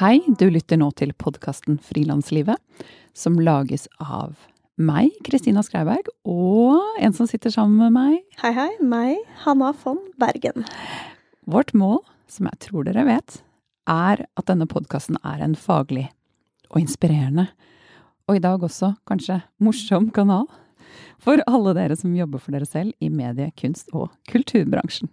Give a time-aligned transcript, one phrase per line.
[0.00, 2.56] Hei, du lytter nå til podkasten Frilanslivet,
[3.12, 4.30] som lages av
[4.80, 8.14] meg, Kristina Skreiberg, og en som sitter sammen med meg.
[8.40, 8.70] Hei, hei.
[8.80, 10.64] Meg, Hanna von Bergen.
[11.44, 12.00] Vårt mål,
[12.32, 13.42] som jeg tror dere vet,
[13.92, 16.06] er at denne podkasten er en faglig
[16.70, 17.50] og inspirerende,
[18.24, 20.48] og i dag også kanskje morsom kanal,
[21.20, 25.12] for alle dere som jobber for dere selv i medie-, kunst- og kulturbransjen.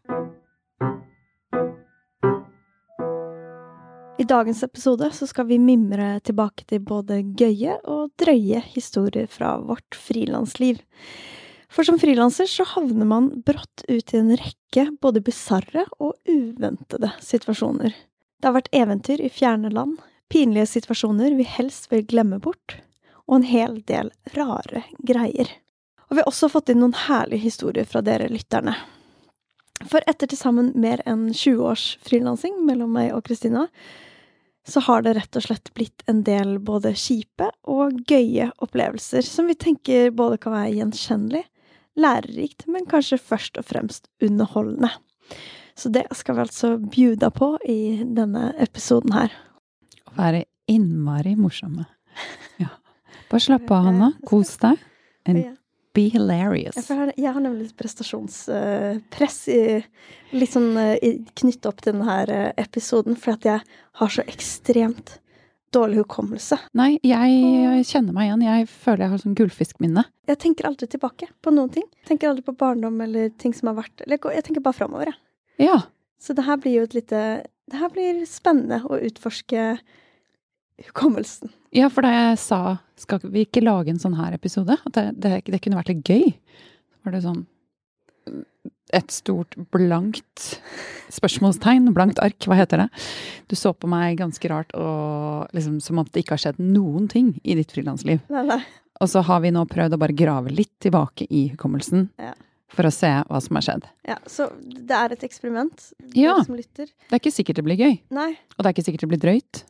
[4.21, 9.55] I dagens episode så skal vi mimre tilbake til både gøye og drøye historier fra
[9.65, 10.77] vårt frilansliv.
[11.73, 17.09] For som frilanser så havner man brått ut i en rekke både bisarre og uventede
[17.25, 17.95] situasjoner.
[18.37, 19.97] Det har vært eventyr i fjerne land,
[20.29, 22.77] pinlige situasjoner vi helst vil glemme bort,
[23.25, 25.49] og en hel del rare greier.
[26.11, 28.77] Og vi har også fått inn noen herlige historier fra dere lytterne.
[29.81, 33.65] For etter til sammen mer enn 20 års frilansing mellom meg og Kristina,
[34.67, 39.49] så har det rett og slett blitt en del både kjipe og gøye opplevelser som
[39.49, 41.45] vi tenker både kan være gjenkjennelig,
[41.99, 44.91] lærerikt, men kanskje først og fremst underholdende.
[45.75, 49.33] Så det skal vi altså bjuda på i denne episoden her.
[50.11, 51.87] Å være innmari morsomme.
[52.61, 52.69] Ja.
[53.31, 54.11] Bare slapp av, Hanna.
[54.27, 54.79] Kos deg.
[55.25, 55.57] And
[55.95, 56.77] be hilarious.
[56.77, 59.61] Jeg, har, nemlig prestasjonspress i,
[60.35, 60.71] litt sånn
[61.39, 63.65] knyttet opp til denne eh, episoden, for at jeg
[63.99, 65.17] har så ekstremt
[65.71, 66.57] dårlig hukommelse.
[66.77, 68.43] Nei, jeg kjenner meg igjen.
[68.43, 70.03] Jeg føler jeg har sånn gullfiskminne.
[70.29, 71.87] Jeg tenker aldri tilbake på noen ting.
[72.01, 75.11] Jeg tenker aldri på barndom eller ting som har vært eller Jeg tenker bare framover,
[75.11, 75.69] jeg.
[75.71, 75.79] Ja.
[76.21, 77.21] Så det her blir jo et lite
[77.71, 79.77] Det her blir spennende å utforske
[80.89, 81.51] hukommelsen.
[81.75, 82.61] Ja, for da jeg sa
[82.99, 86.03] skal vi ikke lage en sånn her episode, at det, det, det kunne vært litt
[86.09, 86.33] gøy,
[87.05, 87.45] var det sånn
[88.93, 90.59] et stort blankt
[91.15, 92.89] spørsmålstegn, blankt ark, hva heter det?
[93.49, 97.07] Du så på meg ganske rart og liksom som om det ikke har skjedd noen
[97.11, 98.19] ting i ditt frilansliv.
[99.01, 102.09] Og så har vi nå prøvd å bare grave litt tilbake i hukommelsen.
[102.21, 102.33] Ja.
[102.71, 103.87] For å se hva som har skjedd.
[104.07, 106.37] Ja, Så det er et eksperiment, Ja.
[106.43, 106.55] som?
[106.55, 107.97] Det er ikke sikkert det blir gøy.
[108.11, 108.29] Nei.
[108.55, 109.63] Og det er ikke sikkert det blir drøyt.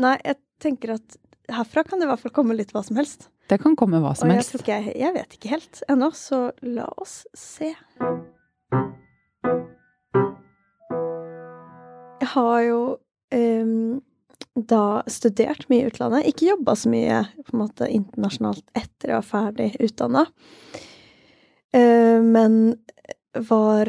[0.00, 1.16] Nei, jeg tenker at
[1.52, 3.28] herfra kan det i hvert fall komme litt hva som helst.
[3.50, 4.54] Det kan komme hva som Og jeg helst.
[4.54, 7.74] tror jeg Jeg vet ikke helt ennå, så la oss se.
[12.20, 12.78] Jeg har jo
[13.34, 14.00] um,
[14.54, 16.28] da studert mye i utlandet.
[16.30, 20.24] Ikke jobba så mye på en måte internasjonalt etter jeg var ferdig utdanna.
[21.72, 22.76] men
[23.34, 23.86] var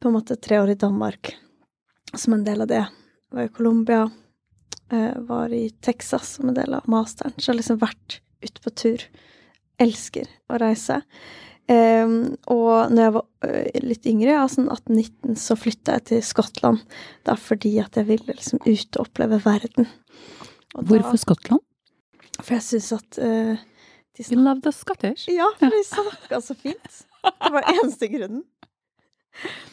[0.00, 1.36] på en måte tre år i Danmark
[2.14, 2.82] som en del av det.
[2.82, 4.10] Jeg Var i Colombia.
[4.92, 7.34] Eh, var i Texas som en del av masteren.
[7.36, 9.06] Så jeg har liksom vært ute på tur.
[9.82, 11.00] Elsker å reise.
[11.70, 13.52] Um, og når jeg var
[13.86, 16.82] litt yngre, ja, sånn 18-19, så flytta jeg til Skottland.
[17.26, 19.88] Da fordi at jeg ville liksom ut og oppleve verden.
[20.76, 21.62] Og Hvorfor Skottland?
[22.40, 23.54] For jeg syns at uh,
[24.18, 25.28] de You love the Scottish.
[25.30, 26.98] Ja, for de snakka så fint.
[27.22, 28.44] Det var eneste grunnen.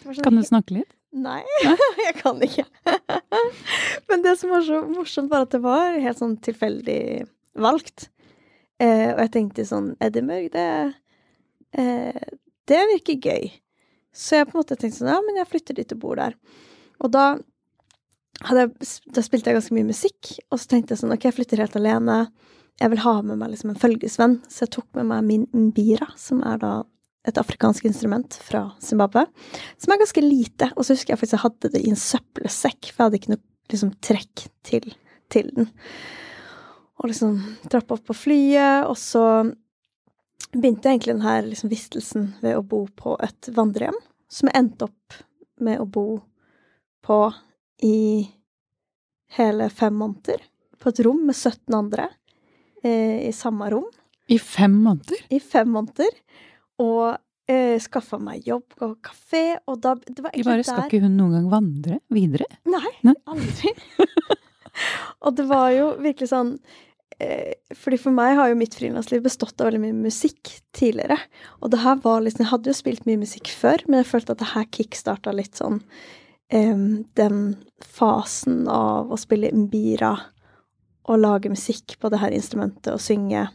[0.04, 0.94] Det sånn Kan du snakke litt?
[1.10, 1.42] Nei,
[2.06, 2.66] jeg kan ikke.
[4.10, 7.26] Men det som var så morsomt, var at det var helt sånn tilfeldig
[7.60, 8.10] valgt.
[8.80, 10.68] Eh, og jeg tenkte sånn Edinburgh, det
[11.76, 12.30] eh,
[12.70, 13.50] Det virker gøy.
[14.16, 16.38] Så jeg på en måte tenkte sånn Ja, men jeg flytter dit og bor der.
[17.04, 17.26] Og da
[18.40, 18.70] jeg,
[19.12, 21.76] da spilte jeg ganske mye musikk, og så tenkte jeg sånn Ok, jeg flytter helt
[21.76, 22.22] alene.
[22.80, 26.08] Jeg vil ha med meg liksom en følgesvenn, så jeg tok med meg min mbira,
[26.16, 26.74] som er da
[27.28, 29.26] et afrikansk instrument fra Zimbabwe,
[29.78, 30.70] som er ganske lite.
[30.76, 33.34] Og så husker jeg faktisk jeg hadde det i en søppelsekk, for jeg hadde ikke
[33.34, 34.94] noe liksom, trekk til,
[35.32, 35.70] til den.
[37.00, 37.38] Og liksom
[37.72, 39.24] trappa opp på flyet, og så
[40.54, 43.98] begynte egentlig denne liksom, vistelsen ved å bo på et vandrehjem,
[44.32, 45.20] som jeg endte opp
[45.64, 46.08] med å bo
[47.06, 47.22] på
[47.86, 48.28] i
[49.38, 50.42] hele fem måneder.
[50.80, 52.08] På et rom med 17 andre
[52.84, 53.88] eh, i samme rom
[54.32, 55.26] I fem måneder?
[55.30, 56.14] i fem måneder.
[56.80, 57.18] Og
[57.50, 61.04] eh, skaffa meg jobb og kafé, og da Det var De bare, bare skal ikke
[61.06, 62.48] hun noen gang vandre videre?
[62.70, 63.16] Nei, Nei.
[63.30, 63.74] aldri.
[65.26, 66.54] og det var jo virkelig sånn
[67.20, 71.20] eh, fordi for meg har jo mitt frilansliv bestått av veldig mye musikk tidligere.
[71.60, 74.36] Og det her var liksom Jeg hadde jo spilt mye musikk før, men jeg følte
[74.38, 75.82] at det her kickstarta litt sånn
[76.54, 80.16] em, den fasen av å spille mbira
[81.10, 83.48] og lage musikk på det her instrumentet og synge.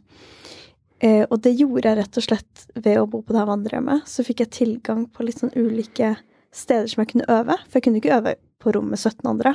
[1.04, 4.08] Eh, og det gjorde jeg rett og slett ved å bo på det her vandrehjemmet.
[4.08, 6.14] Så fikk jeg tilgang på litt sånn ulike
[6.54, 9.54] steder som jeg kunne øve, for jeg kunne ikke øve på rom med 17 andre.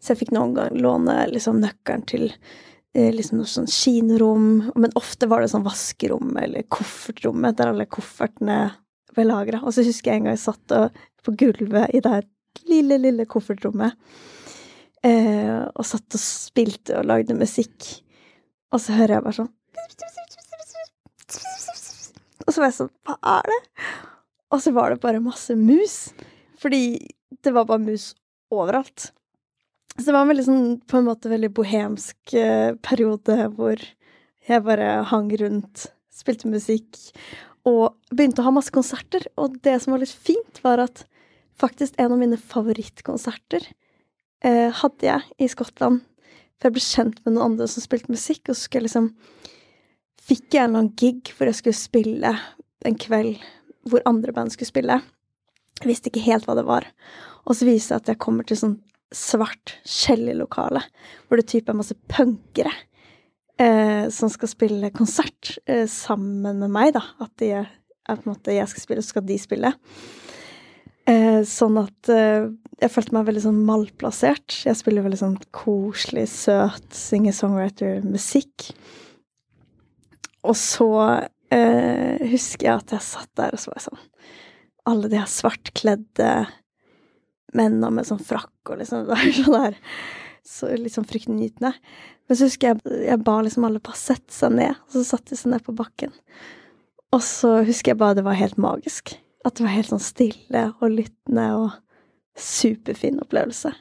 [0.00, 4.94] Så jeg fikk noen gang låne liksom nøkkelen til eh, liksom noe sånn kinorom, men
[4.98, 8.60] ofte var det sånn vaskerom eller koffertrommet der alle koffertene
[9.14, 9.62] ble lagra.
[9.62, 12.26] Og så husker jeg en gang jeg satt og, på gulvet i det her
[12.66, 13.94] lille, lille koffertrommet
[15.06, 17.92] eh, og satt og spilte og lagde musikk.
[18.74, 19.52] Og så hører jeg bare sånn
[22.46, 23.60] Og så var jeg sånn Hva er det?
[24.54, 25.96] Og så var det bare masse mus.
[26.62, 26.98] Fordi
[27.42, 28.12] det var bare mus
[28.54, 29.10] overalt.
[29.96, 33.80] Så det var en veldig sånn, på en måte veldig bohemsk eh, periode hvor
[34.46, 36.98] jeg bare hang rundt, spilte musikk
[37.66, 39.24] og begynte å ha masse konserter.
[39.40, 41.02] Og det som var litt fint, var at
[41.58, 43.64] faktisk en av mine favorittkonserter
[44.44, 46.04] eh, hadde jeg i Skottland.
[46.56, 49.10] For jeg ble kjent med noen andre som spilte musikk, og så skulle jeg liksom
[50.26, 52.32] Fikk jeg en eller annen gig hvor jeg skulle spille
[52.86, 53.38] en kveld
[53.86, 54.98] hvor andre band skulle spille.
[55.78, 56.88] Jeg visste ikke helt hva det var.
[57.46, 58.76] Og så viser det at jeg kommer til sånn
[59.14, 60.82] svart Kjellerlokale,
[61.28, 62.72] hvor det type er masse punkere
[63.62, 67.04] eh, som skal spille konsert eh, sammen med meg, da.
[67.22, 67.70] At de er
[68.08, 69.72] på en måte jeg skal spille, så skal de spille.
[71.06, 72.50] Eh, sånn at eh,
[72.82, 74.58] jeg følte meg veldig sånn malplassert.
[74.66, 78.72] Jeg spiller veldig sånn koselig, søt singer-songwriter-musikk.
[80.46, 80.90] Og så
[81.52, 84.04] eh, husker jeg at jeg satt der, og så var jeg sånn
[84.92, 86.30] Alle de her svartkledde
[87.56, 89.80] mennene med sånn frakk og liksom det sånn der
[90.46, 91.72] så litt sånn fryktinngytende.
[92.26, 95.34] Men så husker jeg jeg ba liksom alle bare sette seg ned, og så satte
[95.34, 96.12] de seg ned på bakken.
[97.14, 99.16] Og så husker jeg bare det var helt magisk.
[99.46, 101.74] At det var helt sånn stille og lyttende og
[102.38, 103.72] superfin opplevelse.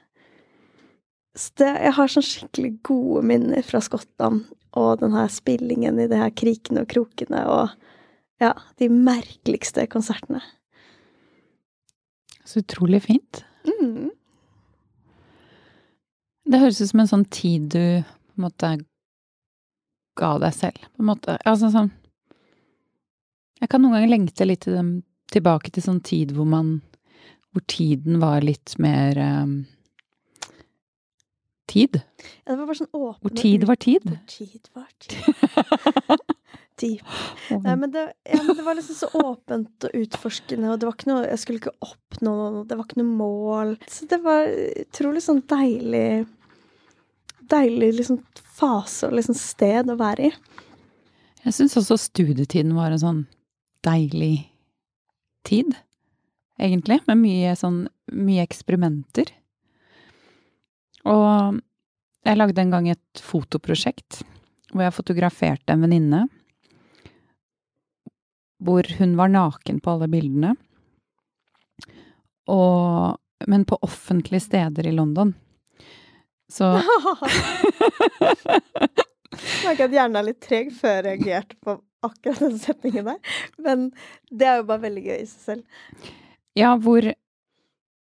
[1.36, 4.46] Så det, jeg har sånn skikkelig gode minner fra Skottland
[4.76, 7.74] og den her spillingen i det her krikene og krokene og
[8.44, 10.42] ja, de merkeligste konsertene.
[12.46, 13.42] Så utrolig fint.
[13.66, 14.12] Mm.
[16.46, 18.74] Det høres ut som en sånn tid du på en måte
[20.20, 21.38] ga deg selv, på en måte.
[21.48, 21.92] Altså sånn
[23.62, 24.92] Jeg kan noen ganger lengte litt til dem,
[25.32, 26.82] tilbake til sånn tid hvor man
[27.56, 29.56] Hvor tiden var litt mer um,
[31.76, 31.98] Tid.
[32.00, 34.06] Ja, det var bare sånn åpne Hvor tid var tid.
[34.08, 36.22] Hvor tid var tid.
[36.80, 37.04] Deep.
[37.52, 40.96] Nei, men det, ja, men det var liksom så åpent og utforskende, og det var
[40.98, 43.76] ikke noe Jeg skulle ikke oppnå noe, det var ikke noe mål.
[43.92, 44.48] Så det var
[44.84, 46.26] utrolig sånn deilig
[47.52, 48.24] Deilig liksom
[48.56, 50.34] fase og liksom sted å være i.
[51.46, 53.20] Jeg syns også studietiden var en sånn
[53.86, 54.48] deilig
[55.46, 55.76] tid,
[56.58, 57.04] egentlig.
[57.06, 59.30] Med mye sånn mye eksperimenter.
[61.06, 61.60] Og
[62.26, 64.24] jeg lagde en gang et fotoprosjekt
[64.76, 66.22] hvor jeg fotograferte en venninne.
[68.66, 70.52] Hvor hun var naken på alle bildene.
[72.52, 73.16] Og,
[73.48, 75.34] men på offentlige steder i London.
[76.52, 76.68] Så
[79.66, 83.20] merker at hjernen er litt treg før jeg reagerte på akkurat den setningen der.
[83.58, 83.88] Men
[84.30, 85.64] det er jo bare veldig gøy i seg selv.
[86.56, 87.08] Ja, hvor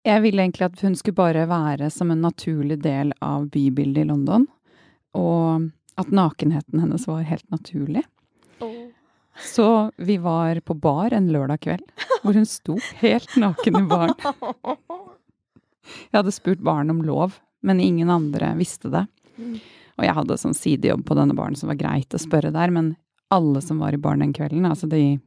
[0.04, 4.10] jeg ville egentlig at hun skulle bare være som en naturlig del av bybildet i
[4.10, 4.48] London.
[5.16, 5.70] Og
[6.00, 8.04] at nakenheten hennes var helt naturlig.
[8.60, 8.90] Oh.
[9.40, 11.86] Så vi var på bar en lørdag kveld,
[12.24, 14.18] hvor hun sto helt naken i baren.
[15.84, 19.06] Jeg hadde spurt baren om lov, men ingen andre visste det.
[19.38, 19.58] Mm.
[20.00, 22.94] Og jeg hadde sånn sidejobb på denne baren som var greit å spørre der, men
[23.34, 25.20] alle som var i baren den kvelden, altså de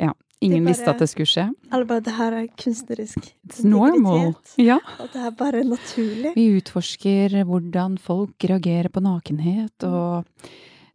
[0.00, 1.46] Ja, ingen bare- visste at det skulle skje.
[1.70, 4.34] Eller bare det her er kunstnerisk It's normal.
[4.56, 4.78] Ja.
[4.98, 6.34] Og det er bare naturlig.
[6.34, 10.24] Vi utforsker hvordan folk reagerer på nakenhet, og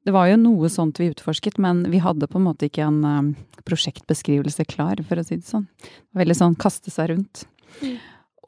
[0.05, 2.99] det var jo noe sånt vi utforsket, men vi hadde på en måte ikke en
[3.05, 3.29] um,
[3.65, 5.65] prosjektbeskrivelse klar, for å si det sånn.
[6.13, 7.45] Veldig sånn kaste seg rundt.
[7.81, 7.95] Mm.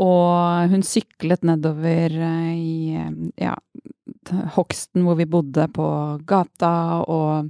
[0.05, 2.93] Og hun syklet nedover uh, i
[3.41, 3.55] ja,
[4.53, 5.87] hogsten hvor vi bodde på
[6.29, 7.49] gata, og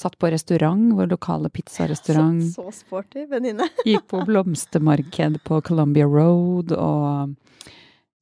[0.00, 2.42] satt på restaurant, vår lokale pizzarestaurant.
[2.54, 3.68] Så, så sporty venninne.
[3.88, 7.34] Gikk på blomstermarked på Columbia Road og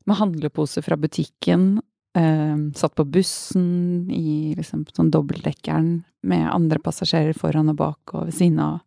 [0.09, 1.81] med handleposer fra butikken.
[2.19, 5.91] Eh, satt på bussen i liksom sånn dobbeltdekkeren
[6.29, 8.81] med andre passasjerer foran og bak og ved siden av.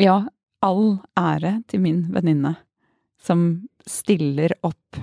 [0.00, 0.24] Ja,
[0.64, 2.56] all ære til min venninne
[3.22, 4.98] som stiller opp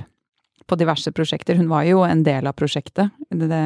[0.68, 1.56] på diverse prosjekter.
[1.60, 3.14] Hun var jo en del av prosjektet.
[3.30, 3.64] Det, det,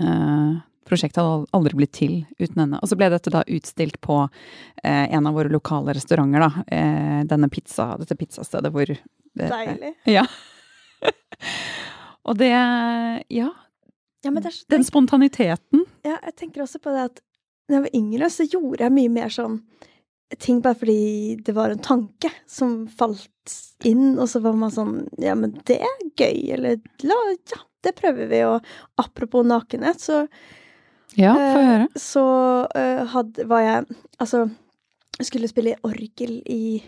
[0.00, 0.58] eh,
[0.90, 2.80] prosjektet hadde aldri blitt til uten henne.
[2.82, 6.64] Og så ble dette da utstilt på eh, en av våre lokale restauranter, da.
[6.66, 9.00] Eh, denne pizza, dette pizzastedet hvor det,
[9.46, 9.94] Deilig.
[10.18, 10.26] Ja.
[12.26, 13.50] og det Ja,
[14.20, 15.86] Ja, men det så den spontaniteten.
[16.04, 17.22] Ja, jeg tenker også på det at
[17.70, 19.60] da jeg var yngre, så gjorde jeg mye mer sånn
[20.38, 23.54] ting bare fordi det var en tanke som falt
[23.86, 27.18] inn, og så var man sånn Ja, men det er gøy, eller la,
[27.50, 28.42] ja, det prøver vi.
[28.46, 28.66] Og
[29.00, 30.24] apropos nakenhet, så
[31.18, 31.88] Ja, få eh, høre.
[31.98, 32.24] Så
[32.78, 34.44] eh, hadde, var jeg Altså,
[35.20, 36.82] skulle spille orgel i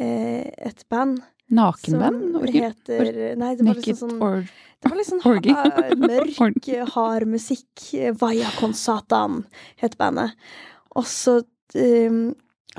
[0.00, 2.34] eh, et band Nakenband?
[2.40, 2.66] Orgel?
[2.66, 4.40] heter Nei, det var Naked liksom sånn or
[4.82, 7.86] det var litt sånn ha- mørk, hard musikk.
[8.20, 9.44] Vaya con Satan
[9.80, 10.34] het bandet.
[10.94, 11.38] Og så
[11.74, 12.34] um,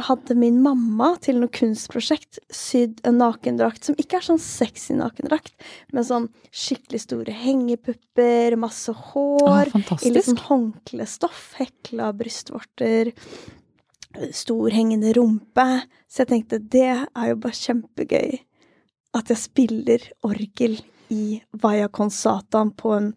[0.05, 5.53] hadde min mamma til noe kunstprosjekt sydd en nakendrakt som ikke er sånn sexy nakendrakt,
[5.93, 13.11] men sånn skikkelig store hengepupper, masse hår, hår, i litt sånn håndklestoff, hekla brystvorter,
[14.33, 15.67] stor hengende rumpe.
[16.07, 18.39] Så jeg tenkte det er jo bare kjempegøy
[19.17, 20.79] at jeg spiller orgel
[21.13, 23.13] i Vaya con Satan på en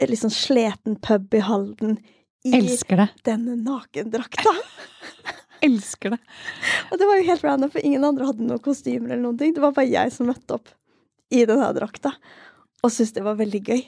[0.00, 2.00] litt sånn sleten pub i Halden
[2.44, 2.62] i
[3.24, 4.54] denne nakendrakta.
[5.66, 6.20] Elsker det.
[6.90, 9.54] Og det var jo helt random, for ingen andre hadde noen kostymer eller noen ting.
[9.56, 10.70] Det var bare jeg som møtte opp
[11.30, 12.14] i denne drakta,
[12.82, 13.82] og syntes det var veldig gøy.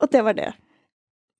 [0.00, 0.50] Og det var det.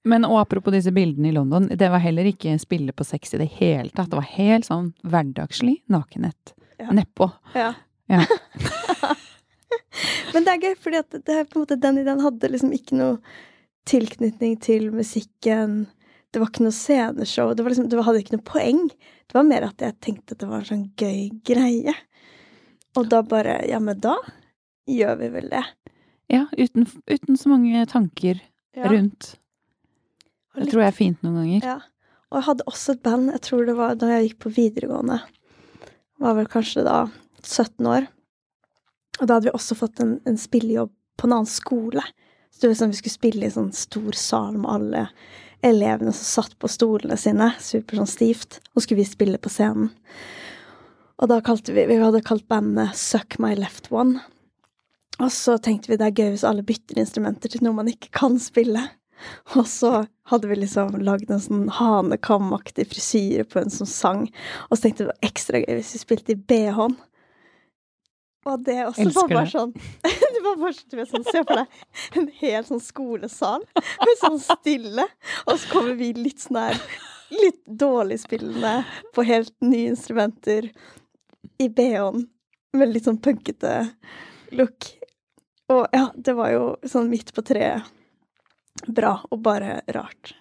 [0.09, 3.43] Men og apropos disse bildene i London, det var heller ikke spille på sex i
[3.43, 4.09] det hele tatt.
[4.11, 6.55] Det var helt sånn hverdagslig nakenhet.
[6.81, 6.89] Ja.
[6.97, 7.29] Nedpå.
[7.55, 7.75] Ja.
[8.11, 8.25] Ja.
[10.33, 12.97] Men det er gøy, fordi at det på en måte den ideen hadde liksom ikke
[12.97, 13.19] noe
[13.89, 15.85] tilknytning til musikken.
[16.31, 17.51] Det var ikke noe sceneshow.
[17.55, 18.85] Det, var liksom, det hadde ikke noe poeng.
[18.91, 21.95] Det var mer at jeg tenkte at det var en sånn gøy greie.
[22.99, 24.17] Og da bare Ja, men da
[24.91, 25.65] gjør vi vel det.
[26.31, 28.39] Ja, uten, uten så mange tanker
[28.77, 28.87] Ja.
[28.87, 29.35] rundt.
[30.55, 31.67] Det tror jeg er fint noen ganger.
[31.67, 31.79] Ja.
[32.31, 35.21] Og jeg hadde også et band, jeg tror det var da jeg gikk på videregående.
[36.23, 37.09] Var vel kanskje da
[37.43, 38.07] 17 år.
[39.21, 42.03] Og da hadde vi også fått en, en spillejobb på en annen skole.
[42.51, 45.05] Så det var sånn vi skulle spille i sånn stor sal med alle
[45.67, 48.61] elevene som satt på stolene sine, super sånn stivt.
[48.75, 49.91] Og skulle vi spille på scenen.
[51.21, 54.23] Og da kalte vi Vi hadde kalt bandet Suck My Left One.
[55.21, 58.09] Og så tenkte vi det er gøy hvis alle bytter instrumenter til noe man ikke
[58.17, 58.87] kan spille.
[59.59, 64.23] Og så hadde vi liksom lagd en sånn hanekamaktig frisyre på en sånn sang.
[64.69, 66.97] Og så tenkte vi det var ekstra gøy hvis vi spilte i BH-en.
[68.49, 69.53] Og det også Elsker var bare det.
[69.53, 69.73] sånn
[70.35, 74.39] Det var bare du vet, sånn, Se for deg en hel sånn skolesal med sånn
[74.41, 75.05] stille,
[75.45, 76.81] og så kommer vi litt sånn her
[77.31, 78.81] Litt dårlig spillende
[79.15, 80.71] på helt nye instrumenter
[81.63, 82.25] i BH-en
[82.75, 83.75] med litt sånn punkete
[84.59, 84.89] look.
[85.71, 87.87] Og ja, det var jo sånn midt på treet.
[88.91, 90.33] Bra og bare rart.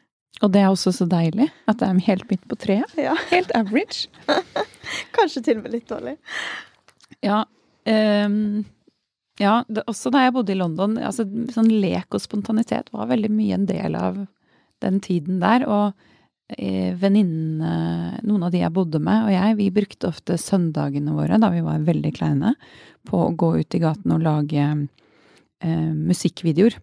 [0.42, 2.98] Og det er også så deilig at det er helt midt på treet.
[2.98, 4.10] Ja, Helt average.
[5.18, 6.16] kanskje til og med litt dårlig.
[7.22, 7.44] Ja.
[7.90, 8.66] Ehm,
[9.40, 13.32] ja, det, også da jeg bodde i London, altså sånn lek og spontanitet var veldig
[13.32, 14.20] mye en del av
[14.84, 15.64] den tiden der.
[15.70, 21.16] Og eh, venninnene, noen av de jeg bodde med, og jeg, vi brukte ofte søndagene
[21.16, 22.56] våre da vi var veldig kleine,
[23.08, 26.76] på å gå ut i gaten og lage eh, musikkvideoer.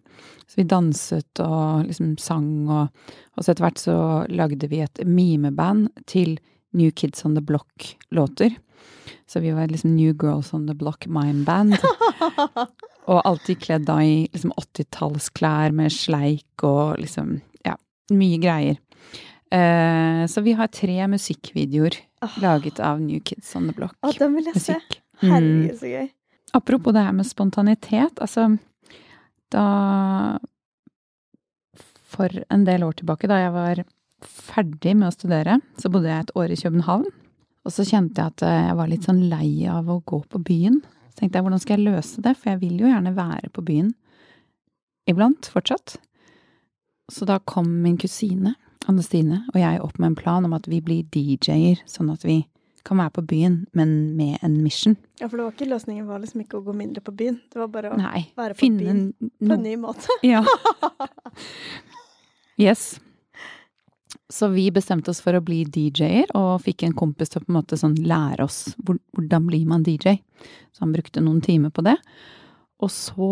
[0.47, 3.97] Så vi danset og liksom sang, og, og så etter hvert så
[4.31, 6.39] lagde vi et mimeband til
[6.77, 8.55] New Kids on the Block-låter.
[9.27, 11.77] Så vi var liksom New Girls on the Block Mime Band.
[13.11, 17.77] Og alltid kledd da i liksom 80-tallsklær med sleik og liksom Ja,
[18.11, 18.79] mye greier.
[19.47, 22.39] Uh, så vi har tre musikkvideoer oh.
[22.43, 23.95] laget av New Kids on the Block.
[24.03, 24.59] Å, den vil jeg.
[24.59, 24.97] Musikk.
[24.99, 25.03] se!
[25.23, 26.09] Herregud, så gøy.
[26.57, 28.49] Apropos det her med spontanitet, altså
[29.51, 29.67] da
[32.07, 33.81] For en del år tilbake, da jeg var
[34.23, 37.07] ferdig med å studere, så bodde jeg et år i København.
[37.67, 40.39] Og så kjente jeg at eh, jeg var litt sånn lei av å gå på
[40.47, 40.79] byen.
[41.11, 43.63] Så tenkte jeg hvordan skal jeg løse det, for jeg vil jo gjerne være på
[43.67, 43.91] byen
[45.07, 45.97] iblant fortsatt.
[47.11, 48.55] Så da kom min kusine,
[48.87, 52.25] Anne Stine, og jeg opp med en plan om at vi blir DJ-er, sånn at
[52.27, 52.41] vi
[52.87, 54.95] kan være på byen, men med en mission.
[55.19, 57.39] Ja, for det var ikke løsningen var liksom ikke å gå mindre på byen.
[57.51, 60.19] Det var bare å Nei, være på byen no på en ny måte.
[60.27, 60.43] Ja.
[62.57, 62.95] Yes.
[64.33, 67.53] Så vi bestemte oss for å bli DJ-er, og fikk en kompis til å på
[67.53, 70.17] en måte sånn lære oss hvordan blir man DJ.
[70.75, 71.95] Så han brukte noen timer på det.
[72.83, 73.31] Og så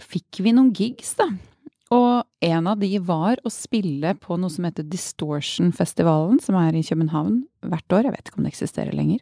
[0.00, 1.28] fikk vi noen gigs, da.
[1.94, 6.82] Og en av de var å spille på noe som heter Distortion-festivalen, som er i
[6.86, 8.08] København hvert år.
[8.08, 9.20] Jeg vet ikke om det eksisterer lenger.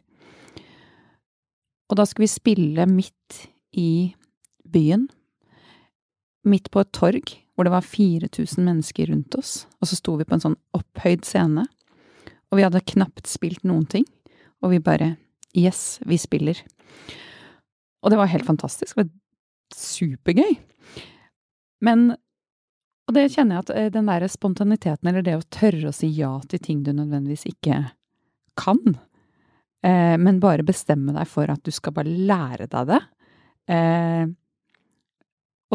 [1.91, 3.43] Og da skulle vi spille midt
[3.77, 4.15] i
[4.65, 5.05] byen
[6.45, 10.27] midt på et torg hvor det var 4000 mennesker rundt oss, og så sto vi
[10.27, 11.63] på en sånn opphøyd scene,
[12.51, 14.05] og vi hadde knapt spilt noen ting,
[14.63, 15.15] og vi bare
[15.55, 16.57] Yes, vi spiller.
[18.03, 18.97] Og det var helt fantastisk.
[18.97, 19.11] Det var
[19.71, 20.57] supergøy.
[21.79, 22.17] Men
[23.07, 26.07] Og det kjenner jeg at eh, den derre spontaniteten, eller det å tørre å si
[26.17, 27.83] ja til ting du nødvendigvis ikke
[28.57, 28.79] kan,
[29.85, 32.99] eh, men bare bestemme deg for at du skal bare lære deg det.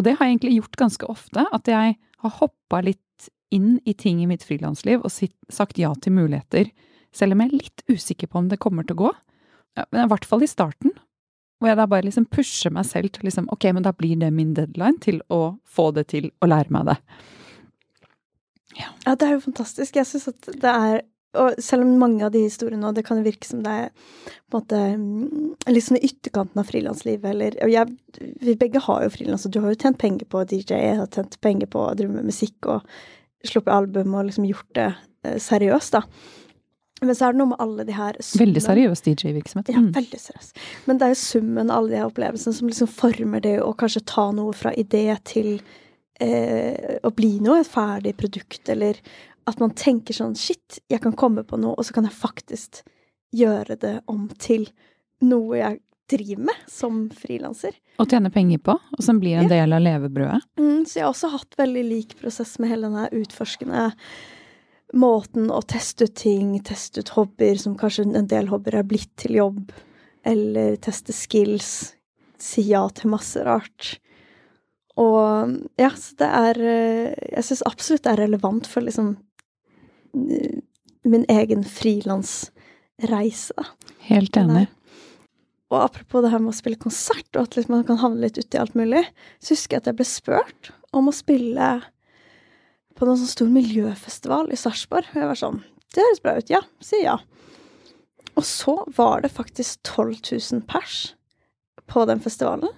[0.01, 3.93] Og det har jeg egentlig gjort ganske ofte, at jeg har hoppa litt inn i
[3.99, 6.71] ting i mitt frilansliv og sagt ja til muligheter,
[7.13, 9.11] selv om jeg er litt usikker på om det kommer til å gå.
[9.77, 10.95] Ja, men i hvert fall i starten.
[11.61, 14.31] Hvor jeg da bare liksom pusher meg selv til liksom Ok, men da blir det
[14.33, 16.97] min deadline til å få det til å lære meg det.
[18.79, 19.99] Ja, det er jo fantastisk.
[19.99, 21.03] Jeg syns at det er
[21.39, 23.93] og selv om mange av de historiene, og det kan virke som det er
[24.51, 27.95] på en måte mm, sånn i ytterkanten av frilanslivet, eller og jeg,
[28.43, 31.11] Vi begge har jo frilans, og du har jo tjent penger på DJ, jeg har
[31.15, 32.89] tjent penger på å drive med musikk og
[33.47, 36.03] sluppet album og liksom gjort det eh, seriøst, da.
[37.01, 38.43] Men så er det noe med alle de her summen.
[38.43, 39.71] Veldig seriøs DJ-virksomhet.
[39.73, 40.51] Ja, veldig seriøs.
[40.89, 43.71] Men det er jo summen av alle de her opplevelsene som liksom former det å
[43.79, 45.55] kanskje ta noe fra idé til
[46.21, 49.01] eh, å bli noe, et ferdig produkt, eller
[49.51, 52.83] at man tenker sånn Shit, jeg kan komme på noe, og så kan jeg faktisk
[53.37, 54.69] gjøre det om til
[55.27, 55.81] noe jeg
[56.11, 57.77] driver med som frilanser.
[58.03, 59.61] Og tjene penger på, og som blir en ja.
[59.61, 60.41] del av levebrødet.
[60.59, 63.91] Mm, så jeg har også hatt veldig lik prosess med hele denne utforskende
[64.97, 69.13] måten å teste ut ting, teste ut hobbyer, som kanskje en del hobbyer er blitt
[69.23, 69.71] til jobb,
[70.27, 71.95] eller teste skills,
[72.41, 73.95] si ja til masse rart.
[75.01, 79.15] Og ja, så det er eh, Jeg syns absolutt det er relevant for liksom
[80.13, 83.67] min egen frilansreise.
[84.09, 84.67] Helt enig.
[85.71, 88.41] Og apropos det her med å spille konsert, og at liksom man kan havne litt
[88.41, 89.05] uti alt mulig,
[89.39, 91.71] så husker jeg at jeg ble spurt om å spille
[92.99, 95.13] på noen sånn stor miljøfestival i Sarpsborg.
[95.15, 96.51] Og jeg var sånn Det høres bra ut.
[96.51, 97.17] Ja, si ja.
[98.39, 100.21] Og så var det faktisk 12
[100.55, 101.17] 000 pers
[101.91, 102.71] på den festivalen.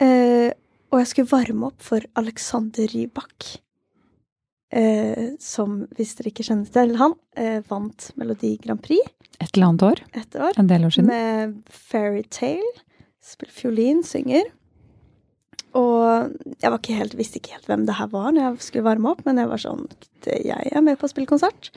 [0.00, 0.48] Eh,
[0.92, 3.48] og jeg skulle varme opp for Alexander Rybak
[4.76, 9.12] eh, som, hvis dere ikke kjenner til han, eh, vant Melodi Grand Prix.
[9.38, 10.02] Et eller annet år?
[10.18, 10.58] Et år.
[10.60, 11.10] En del år siden.
[11.10, 12.72] Med Fairytale.
[13.22, 14.48] Spiller fiolin, synger.
[15.78, 18.88] Og jeg var ikke helt, visste ikke helt hvem det her var når jeg skulle
[18.90, 19.86] varme opp, men jeg var sånn
[20.26, 21.70] Jeg er med på å spille konsert.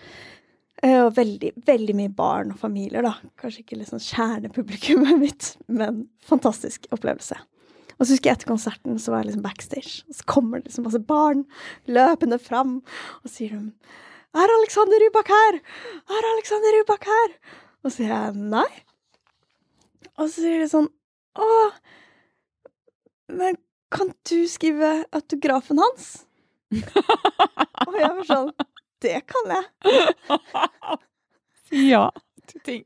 [0.83, 3.15] Eh, og veldig, veldig mye barn og familier, da.
[3.39, 7.39] Kanskje ikke liksom kjernepublikummet mitt, men fantastisk opplevelse.
[7.95, 10.69] Og så husker jeg etter konserten så var jeg liksom backstage, og så kommer det
[10.69, 11.45] liksom masse barn
[11.87, 12.81] løpende fram,
[13.23, 13.71] og sier de
[14.35, 15.61] 'Er Alexander Rybak her?'
[16.09, 17.37] 'Er Alexander Rybak her?'
[17.83, 18.71] Og så sier jeg nei.
[20.17, 20.89] Og så sier de sånn
[21.35, 21.71] 'Å,
[23.29, 23.55] men
[23.91, 26.25] kan du skrive autografen hans?'
[27.87, 28.51] og jeg var sånn
[29.01, 30.99] 'Det kan jeg'.
[31.71, 32.09] Ja
[32.47, 32.85] til ting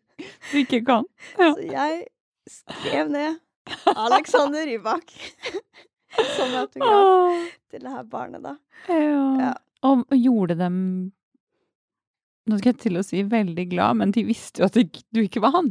[0.52, 1.06] du ikke kan.
[1.40, 1.54] Ja.
[1.54, 2.08] Så jeg
[2.50, 3.40] skrev ned
[4.06, 5.14] Alexander Rybak.
[6.36, 8.56] Som autograf til det her barnet, da.
[8.90, 9.54] Ja.
[9.86, 10.78] Og, og, gjorde dem
[12.50, 14.78] Nå skal jeg til å si veldig glad, men de visste jo at
[15.14, 15.68] du ikke var han.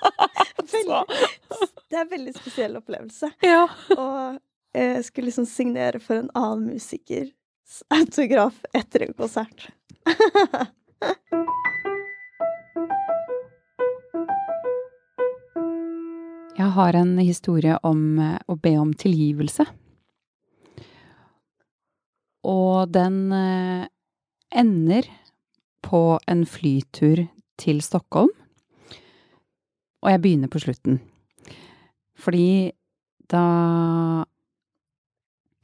[0.72, 1.02] veldig,
[1.86, 3.30] det er en veldig spesiell opplevelse.
[3.46, 3.68] Ja.
[3.94, 4.40] Og
[4.74, 7.30] jeg skulle liksom signere for en annen musikers
[7.94, 9.68] autograf etter en konsert.
[16.60, 19.64] Jeg har en historie om eh, å be om tilgivelse.
[22.50, 23.86] Og den eh,
[24.52, 25.08] ender
[25.86, 27.22] på en flytur
[27.60, 28.32] til Stockholm.
[30.00, 31.00] Og jeg begynner på slutten.
[32.20, 32.72] Fordi
[33.30, 33.46] da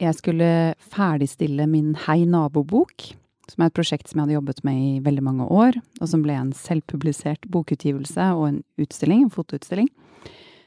[0.01, 0.49] jeg skulle
[0.81, 3.11] ferdigstille min Hei nabobok,
[3.49, 6.25] som er et prosjekt som jeg hadde jobbet med i veldig mange år, og som
[6.25, 9.89] ble en selvpublisert bokutgivelse og en utstilling, en fotoutstilling,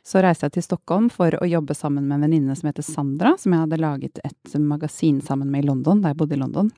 [0.07, 3.35] så reiste jeg til Stockholm for å jobbe sammen med en venninne som heter Sandra,
[3.39, 6.71] som jeg hadde laget et magasin sammen med i London, da jeg bodde i London.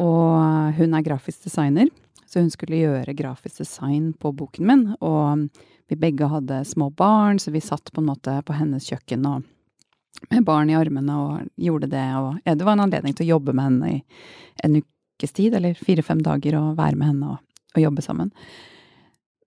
[0.00, 1.90] Og hun er grafisk designer,
[2.26, 4.84] så hun skulle gjøre grafisk design på boken min.
[5.04, 5.48] Og
[5.92, 9.42] vi begge hadde små barn, så vi satt på en måte på hennes kjøkken og
[10.30, 12.06] med barn i armene og gjorde det.
[12.16, 14.02] Og ja, det var en anledning til å jobbe med henne i
[14.64, 17.42] en ukes tid, eller fire-fem dager, og være med henne og,
[17.76, 18.32] og jobbe sammen.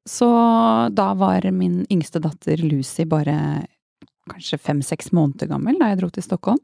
[0.06, 0.28] Så
[0.94, 3.66] da var min yngste datter Lucy bare
[4.30, 6.62] kanskje fem-seks måneder gammel da jeg dro til Stockholm.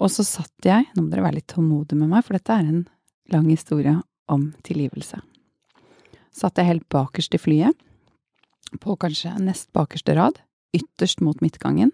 [0.00, 2.68] Og så satt jeg, nå må dere være litt tålmodige med meg, for dette er
[2.68, 2.84] en
[3.32, 3.98] lang historie
[4.32, 5.20] om tilgivelse.
[6.32, 7.76] Satt jeg helt bakerst i flyet,
[8.80, 10.38] på kanskje nest bakerste rad,
[10.76, 11.92] ytterst mot midtgangen,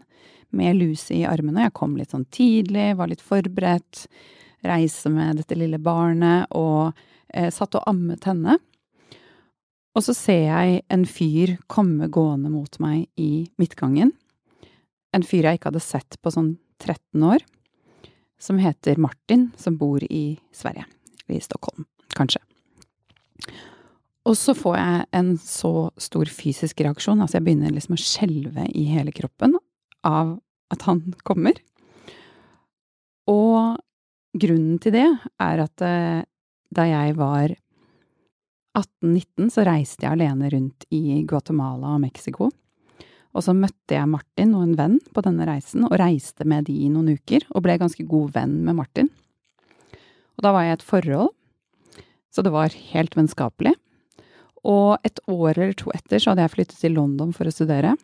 [0.54, 1.66] med Lucy i armene.
[1.66, 4.06] Jeg kom litt sånn tidlig, var litt forberedt.
[4.66, 6.94] Reise med dette lille barnet og
[7.34, 8.56] eh, satt og ammet henne.
[9.96, 14.12] Og så ser jeg en fyr komme gående mot meg i midtgangen.
[15.16, 17.44] En fyr jeg ikke hadde sett på sånn 13 år.
[18.36, 20.84] Som heter Martin, som bor i Sverige.
[21.32, 22.42] I Stockholm, kanskje.
[24.26, 27.22] Og så får jeg en så stor fysisk reaksjon.
[27.22, 29.56] Altså, jeg begynner liksom å skjelve i hele kroppen
[30.06, 30.36] av
[30.74, 31.56] at han kommer.
[33.30, 33.78] Og
[34.36, 35.06] grunnen til det
[35.42, 36.26] er at eh,
[36.76, 37.54] da jeg var
[38.76, 42.50] 18-19, så reiste jeg alene rundt i Guatemala og Mexico.
[43.36, 46.76] Og så møtte jeg Martin og en venn på denne reisen, og reiste med de
[46.86, 49.10] i noen uker, og ble ganske god venn med Martin.
[50.36, 51.32] Og da var jeg i et forhold,
[52.32, 53.72] så det var helt vennskapelig.
[54.66, 57.94] Og et år eller to etter så hadde jeg flyttet til London for å studere.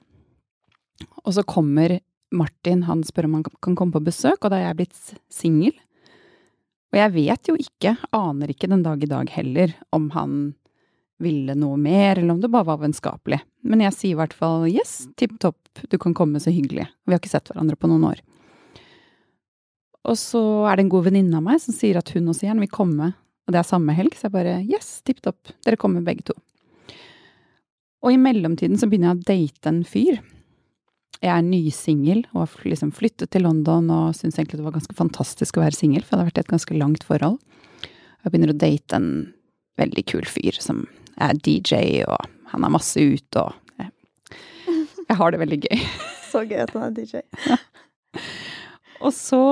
[1.25, 1.99] Og så kommer
[2.33, 5.01] Martin, han spør om han kan komme på besøk, og da er jeg blitt
[5.33, 5.75] singel.
[6.93, 10.37] Og jeg vet jo ikke, aner ikke den dag i dag heller, om han
[11.23, 13.41] ville noe mer, eller om det bare var vennskapelig.
[13.69, 16.89] Men jeg sier i hvert fall yes, tipp topp, du kan komme, så hyggelig.
[17.07, 18.23] Vi har ikke sett hverandre på noen år.
[20.11, 22.65] Og så er det en god venninne av meg som sier at hun også gjerne
[22.65, 23.13] vil komme,
[23.47, 26.37] og det er samme helg, så jeg bare yes, tipp topp, dere kommer begge to.
[28.03, 30.19] Og i mellomtiden så begynner jeg å date en fyr.
[31.23, 34.97] Jeg er nysingel og har liksom flyttet til London og syns egentlig det var ganske
[34.99, 37.39] fantastisk å være singel, for det hadde vært et ganske langt forhold.
[38.23, 39.13] Jeg begynner å date en
[39.79, 40.83] veldig kul fyr som
[41.21, 43.93] er DJ, og han er masse ute, og jeg,
[45.09, 45.85] jeg har det veldig gøy.
[46.33, 47.23] Så gøy at han er DJ.
[49.03, 49.43] Og så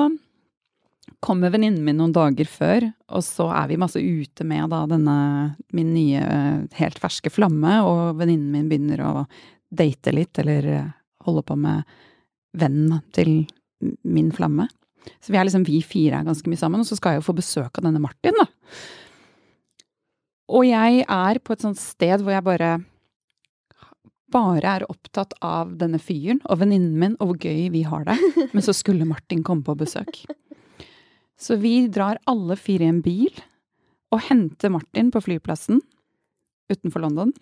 [1.20, 5.16] kommer venninnen min noen dager før, og så er vi masse ute med da denne
[5.76, 6.22] min nye,
[6.78, 9.12] helt ferske flamme, og venninnen min begynner å
[9.68, 10.70] date litt, eller
[11.26, 11.82] holde på med
[12.56, 13.42] vennen til
[14.02, 14.68] min flamme.
[15.20, 17.28] Så vi er liksom vi fire er ganske mye sammen, og så skal jeg jo
[17.28, 18.48] få besøk av denne Martin, da.
[20.50, 22.70] Og jeg er på et sånt sted hvor jeg bare
[24.30, 28.16] bare er opptatt av denne fyren og venninnen min og hvor gøy vi har det.
[28.54, 30.22] Men så skulle Martin komme på besøk.
[31.40, 33.32] Så vi drar alle fire i en bil
[34.14, 35.80] og henter Martin på flyplassen
[36.70, 37.34] utenfor London.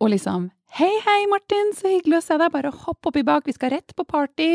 [0.00, 2.48] Og liksom Hei, hei, Martin, så hyggelig å se deg.
[2.54, 4.54] Bare hopp oppi bak, vi skal rett på party.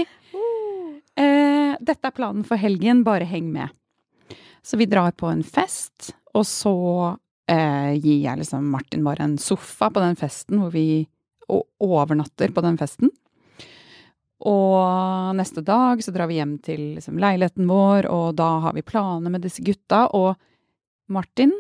[1.14, 3.70] Eh, dette er planen for helgen, bare heng med.
[4.66, 6.74] Så vi drar på en fest, og så
[7.50, 11.08] eh, gir jeg liksom Martin bare en sofa på den festen, hvor vi
[11.48, 13.12] overnatter på den festen.
[14.46, 18.86] Og neste dag så drar vi hjem til liksom, leiligheten vår, og da har vi
[18.86, 20.06] planer med disse gutta.
[20.14, 20.36] Og
[21.10, 21.56] Martin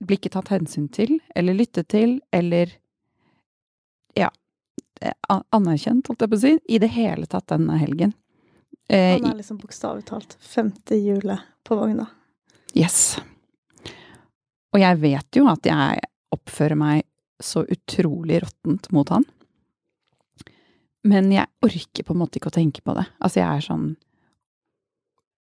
[0.00, 2.72] blir ikke tatt hensyn til, eller lyttet til, eller
[4.16, 4.30] ja,
[5.52, 8.14] anerkjent, holdt jeg på å si, i det hele tatt denne helgen.
[8.88, 12.06] Eh, Han er liksom bokstavelig talt femte hjulet på vogna.
[12.76, 13.16] Yes.
[14.74, 16.02] Og jeg vet jo at jeg
[16.34, 17.06] oppfører meg
[17.42, 19.24] så utrolig råttent mot han.
[21.06, 23.06] Men jeg orker på en måte ikke å tenke på det.
[23.22, 23.86] Altså, jeg er sånn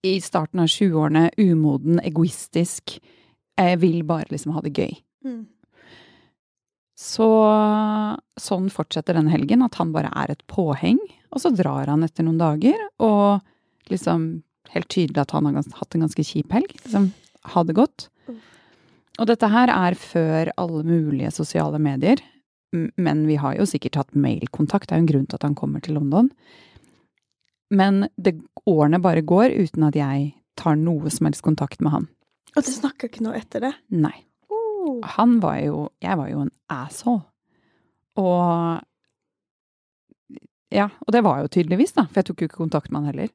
[0.05, 2.99] I starten av 20-årene, umoden, egoistisk.
[3.57, 4.93] Jeg vil bare liksom ha det gøy.
[5.25, 5.43] Mm.
[6.95, 7.27] Så
[8.39, 11.01] sånn fortsetter denne helgen, at han bare er et påheng.
[11.33, 13.41] Og så drar han etter noen dager, og
[13.91, 14.45] liksom
[14.75, 16.71] helt tydelig at han har hatt en ganske kjip helg.
[16.85, 17.09] Liksom,
[17.53, 18.07] ha det godt.
[19.15, 22.19] Og dette her er før alle mulige sosiale medier.
[22.99, 25.55] Men vi har jo sikkert hatt mailkontakt, det er jo en grunn til at han
[25.55, 26.31] kommer til London.
[27.71, 28.35] Men det,
[28.67, 32.09] årene bare går uten at jeg tar noe som helst kontakt med han.
[32.55, 33.71] Og du snakker ikke noe etter det?
[33.91, 34.15] Nei.
[34.51, 34.99] Oh.
[35.17, 37.25] Han var jo Jeg var jo en asshole.
[38.19, 38.83] Og
[40.75, 43.13] Ja, og det var jo tydeligvis, da, for jeg tok jo ikke kontakt med han
[43.13, 43.29] heller.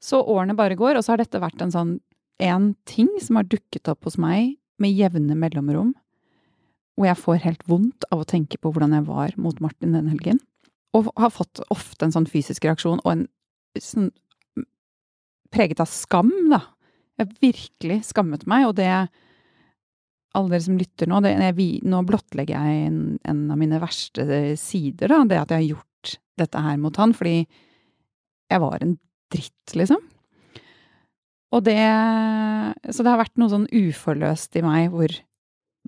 [0.00, 1.98] Så årene bare går, og så har dette vært en sånn
[2.40, 5.92] en ting som har dukket opp hos meg med jevne mellomrom,
[6.96, 10.10] hvor jeg får helt vondt av å tenke på hvordan jeg var mot Martin den
[10.10, 10.40] helgen.
[10.96, 13.26] Og har fått ofte en sånn fysisk reaksjon, og en
[13.78, 14.10] sånn
[15.54, 16.64] preget av skam, da.
[17.20, 18.88] Jeg virkelig skammet meg, og det
[20.38, 24.24] alle dere som lytter nå, det, jeg, nå blottlegger jeg en, en, av mine verste
[24.60, 25.24] sider, da.
[25.26, 27.42] Det at jeg har gjort dette her mot han, fordi
[28.50, 28.96] jeg var en
[29.30, 30.00] dritt, liksom.
[31.50, 31.80] Og det
[32.94, 35.12] Så det har vært noe sånn uforløst i meg hvor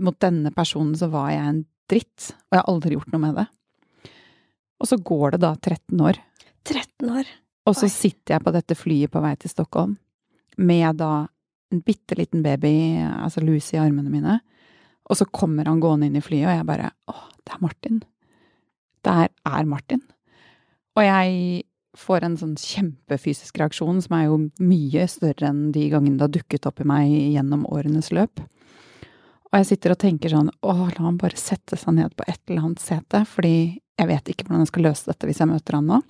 [0.02, 3.34] mot denne personen så var jeg en dritt, og jeg har aldri gjort noe med
[3.36, 3.44] det.
[4.80, 6.18] Og så går det da 13 år.
[6.64, 7.28] 13 år?
[7.68, 7.92] Og så Oi.
[7.92, 9.98] sitter jeg på dette flyet på vei til Stockholm
[10.58, 11.26] med da
[11.72, 14.40] en bitte liten baby, altså Lucy, i armene mine.
[15.08, 18.00] Og så kommer han gående inn i flyet, og jeg bare Å, det er Martin.
[19.02, 19.14] Det
[19.48, 20.02] er Martin.
[20.96, 21.62] Og jeg
[21.98, 26.34] får en sånn kjempefysisk reaksjon som er jo mye større enn de gangene det har
[26.38, 28.40] dukket opp i meg gjennom årenes løp.
[29.52, 32.40] Og jeg sitter og tenker sånn Å, la han bare sette seg ned på et
[32.48, 33.54] eller annet sete, fordi
[34.00, 36.00] jeg vet ikke hvordan jeg skal løse dette hvis jeg møter han nå.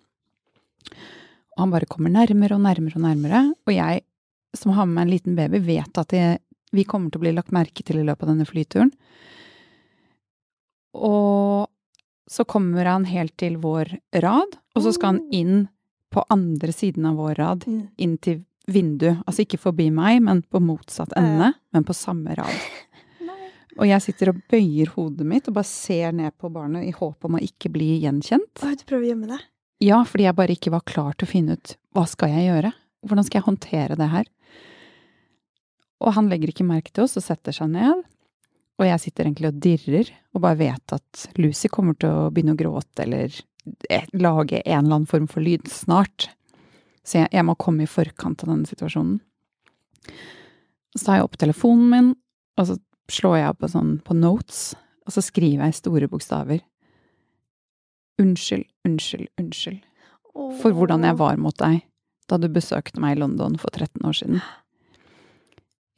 [1.52, 3.42] Og han bare kommer nærmere og nærmere og nærmere.
[3.66, 4.04] Og jeg,
[4.56, 6.38] som har med meg en liten baby, vet at jeg,
[6.72, 8.94] vi kommer til å bli lagt merke til i løpet av denne flyturen.
[10.96, 11.66] Og
[12.30, 15.68] så kommer han helt til vår rad, og så skal han inn
[16.12, 17.88] på andre siden av vår rad, Mm.
[17.98, 19.22] inn til vinduet.
[19.26, 22.52] Altså ikke forbi meg, men på motsatt ende, men på samme rad.
[23.80, 27.24] Og jeg sitter og bøyer hodet mitt og bare ser ned på barnet i håp
[27.24, 28.60] om å ikke bli gjenkjent.
[28.62, 29.40] Oi, du prøver å gjemme deg?
[29.80, 32.72] Ja, fordi jeg bare ikke var klar til å finne ut hva skal jeg gjøre?
[33.08, 34.28] Hvordan skal jeg håndtere det her?
[36.02, 38.02] Og han legger ikke merke til oss og setter seg ned.
[38.82, 42.56] Og jeg sitter egentlig og dirrer og bare vet at Lucy kommer til å begynne
[42.56, 43.34] å gråte eller
[43.86, 46.26] eh, lage en eller annen form for lyd snart.
[47.06, 49.20] Så jeg, jeg må komme i forkant av denne situasjonen.
[50.96, 52.10] Så tar jeg opp telefonen min,
[52.58, 52.76] og så
[53.12, 54.64] slår jeg opp på, sånn, på notes,
[55.06, 56.60] og så skriver jeg i store bokstaver.
[58.20, 59.80] Unnskyld, unnskyld, unnskyld
[60.32, 61.82] for hvordan jeg var mot deg
[62.30, 64.42] da du besøkte meg i London for 13 år siden.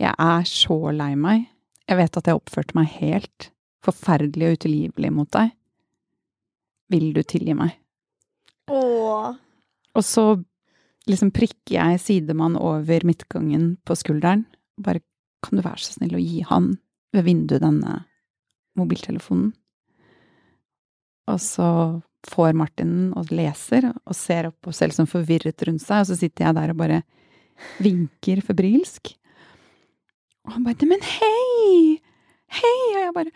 [0.03, 1.45] Jeg er så lei meg.
[1.91, 3.51] Jeg vet at jeg oppførte meg helt
[3.85, 5.53] forferdelig og utilgivelig mot deg.
[6.93, 7.75] Vil du tilgi meg?
[8.73, 9.35] Åh.
[9.95, 10.25] Og så
[11.09, 14.47] liksom prikker jeg sidemann over midtgangen på skulderen.
[14.81, 15.05] Bare
[15.45, 16.73] kan du være så snill å gi han
[17.15, 18.01] ved vinduet denne
[18.79, 19.53] mobiltelefonen?
[21.31, 21.69] Og så
[22.25, 26.17] får Martin og leser og ser opp og ser sånn forvirret rundt seg, og så
[26.19, 27.03] sitter jeg der og bare
[27.85, 29.13] vinker febrilsk.
[30.45, 32.01] Og han bare 'Neimen, hei!
[32.59, 33.33] Hei!' Og jeg bare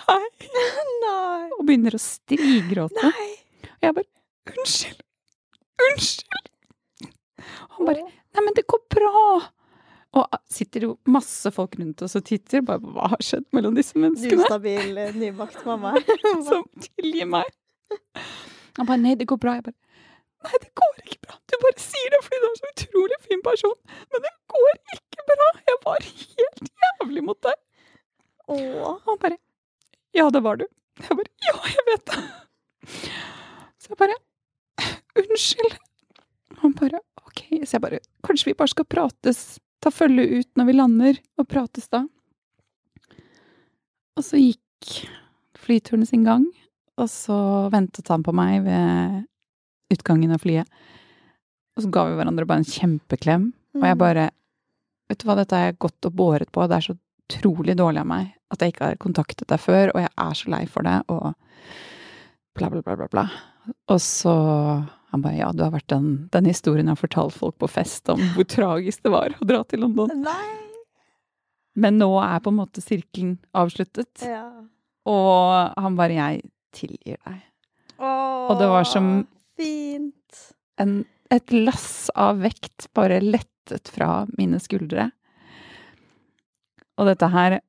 [0.00, 0.50] 'Hei!'
[1.04, 1.48] Nei.
[1.58, 3.00] Og begynner å strigråte.
[3.00, 3.30] Nei.
[3.64, 4.08] Og jeg bare
[4.50, 5.00] 'Unnskyld!
[5.86, 6.50] Unnskyld!'
[7.06, 9.40] Og han bare 'Nei, men det går bra!'
[10.10, 12.64] Og sitter jo masse folk rundt oss og titter.
[12.66, 14.42] Bare hva har skjedd mellom disse menneskene?
[14.42, 15.92] Ustabil, eh, nybakt mamma.
[16.48, 16.64] Som
[16.98, 17.46] tilgir meg.
[18.76, 19.54] Han bare 'Nei, det går bra'.
[19.60, 19.78] Jeg bare
[20.40, 21.38] 'Nei, det går ikke bra'.
[21.50, 23.76] Du bare sier det fordi du er så utrolig fin person.
[24.12, 25.48] Men det går ikke bra.
[25.68, 27.58] Jeg var helt jævlig mot deg.
[28.48, 28.82] Åh.
[28.88, 29.38] Og han bare
[30.14, 30.66] Ja, det var du.
[30.98, 32.22] Jeg bare Ja, jeg vet det.
[33.78, 34.18] Så jeg bare
[35.20, 35.76] Unnskyld.
[36.62, 37.44] Han bare OK.
[37.64, 41.48] Så jeg bare Kanskje vi bare skal prates, ta følge ut når vi lander, og
[41.48, 42.04] prates da.
[44.16, 45.06] Og så gikk
[45.56, 46.44] flyturen sin gang,
[47.00, 49.24] og så ventet han på meg ved
[49.90, 50.66] utgangen av flyet.
[51.76, 53.98] Og så ga vi hverandre bare en kjempeklem, og jeg Mm.
[53.98, 54.30] bare
[55.10, 57.98] Vet du hva, dette har jeg gått og båret på, det er så utrolig dårlig
[57.98, 60.82] av meg at jeg ikke har kontaktet deg før, og jeg er så lei for
[60.86, 61.34] det, og
[62.54, 63.24] bla, bla, bla, bla, bla.
[63.90, 64.30] Og så
[65.10, 68.08] han bare ja, du har vært den, den historien jeg har fortalt folk på fest
[68.08, 70.14] om hvor tragisk det var å dra til London.
[70.22, 70.56] Nei.
[71.74, 74.44] Men nå er på en måte sirkelen avsluttet, Ja.
[75.06, 77.42] og han bare jeg tilgir deg.
[77.98, 78.50] Åh.
[78.50, 79.26] Og det var som
[79.60, 80.40] Fint.
[80.80, 85.10] en, et lass av vekt bare lettet fra mine skuldre.
[87.00, 87.60] Og dette her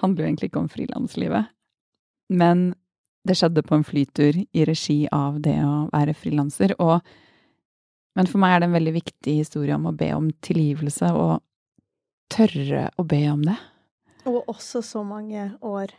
[0.00, 1.50] handler jo egentlig ikke om frilanslivet,
[2.30, 2.70] men
[3.26, 6.74] det skjedde på en flytur i regi av det å være frilanser,
[8.16, 11.42] Men for meg er det en veldig viktig historie om å be om tilgivelse, og
[12.32, 13.56] tørre å be om det.
[14.26, 15.92] Og også så mange år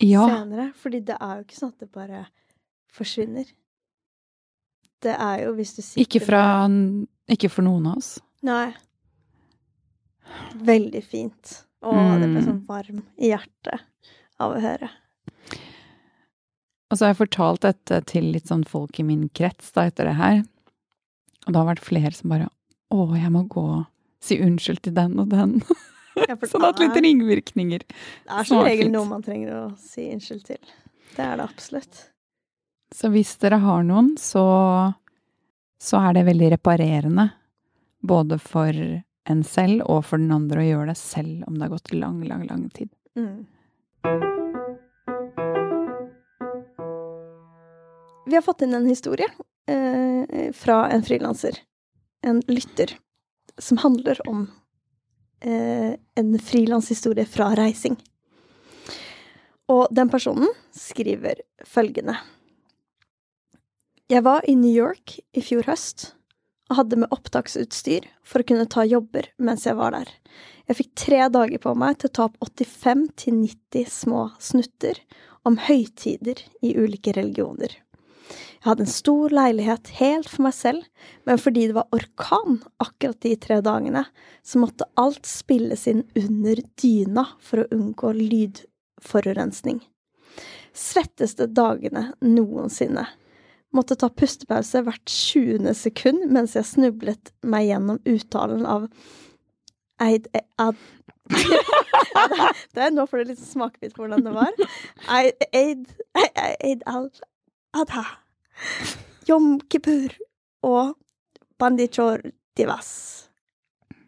[0.00, 0.72] Ja, senere.
[0.76, 2.26] Fordi det er jo ikke sånn at det bare
[2.92, 3.50] forsvinner.
[5.00, 6.42] Det er jo hvis du sitter ikke fra
[7.30, 8.18] Ikke for noen av oss.
[8.44, 8.72] Nei.
[10.60, 11.60] Veldig fint.
[11.82, 12.44] Å, det ble Mm.
[12.46, 13.80] sånn varm i hjertet
[14.40, 14.90] av å høre.
[16.90, 20.04] Og så har jeg fortalt dette til litt sånn folk i min krets da etter
[20.10, 20.42] det her.
[21.46, 22.48] Og det har vært flere som bare
[22.92, 23.86] Å, jeg må gå og
[24.20, 25.62] si unnskyld til den og den.
[26.20, 27.84] Ja, sånn at litt er- ringvirkninger.
[27.86, 30.58] Det er som regel noe man trenger å si unnskyld til.
[31.14, 32.00] Det er det absolutt.
[33.00, 34.44] Så hvis dere har noen, så,
[35.80, 37.30] så er det veldig reparerende.
[38.04, 41.72] Både for en selv og for den andre å gjøre det selv om det har
[41.72, 42.90] gått lang, lang, lang tid.
[43.16, 43.46] Mm.
[48.26, 49.28] Vi har fått inn en historie
[49.66, 51.56] eh, fra en frilanser,
[52.20, 52.92] en lytter,
[53.56, 54.42] som handler om
[55.40, 57.96] eh, en frilanshistorie fra reising.
[59.72, 62.18] Og den personen skriver følgende.
[64.10, 66.08] Jeg var i New York i fjor høst
[66.66, 70.08] og hadde med opptaksutstyr for å kunne ta jobber mens jeg var der.
[70.66, 74.98] Jeg fikk tre dager på meg til å ta opp 85-90 små snutter
[75.46, 77.70] om høytider i ulike religioner.
[77.70, 80.82] Jeg hadde en stor leilighet helt for meg selv,
[81.22, 84.02] men fordi det var orkan akkurat de tre dagene,
[84.42, 89.84] så måtte alt spilles inn under dyna for å unngå lydforurensning.
[90.74, 93.06] Svetteste dagene noensinne.
[93.76, 95.70] Måtte ta pustepause hvert 20.
[95.78, 98.88] sekund mens jeg snublet meg gjennom uttalen av
[100.00, 100.26] Eid
[100.58, 100.78] ad,
[102.74, 104.54] Det er nå får du litt smakebit på hvordan det var.
[105.12, 105.84] Eid Eid,
[106.16, 107.10] eid al
[107.76, 108.06] adha.
[109.28, 110.16] Jom kippur
[110.66, 110.96] og
[111.60, 112.24] bandichor
[112.58, 112.90] divas.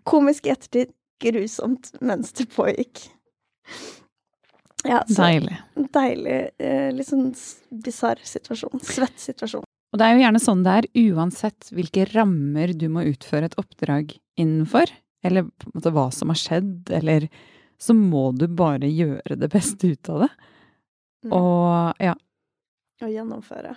[0.09, 3.05] Komisk i ettertid, grusomt mens det pågikk.
[4.89, 5.59] Ja, så Deilig.
[5.95, 7.31] deilig, eh, litt sånn
[7.85, 8.83] bisarr situasjon.
[8.83, 9.67] Svett situasjon.
[9.93, 13.59] Og det er jo gjerne sånn det er, uansett hvilke rammer du må utføre et
[13.61, 14.91] oppdrag innenfor,
[15.23, 17.29] eller på en måte hva som har skjedd, eller
[17.83, 20.31] så må du bare gjøre det beste ut av det.
[21.27, 21.33] Mm.
[21.39, 22.15] Og ja,
[23.03, 23.77] Og gjennomføre.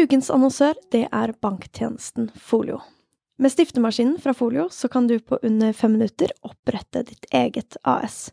[0.00, 2.78] Ukens annonsør, det er banktjenesten Folio.
[3.36, 8.30] Med stiftemaskinen fra Folio så kan du på under fem minutter opprette ditt eget AS.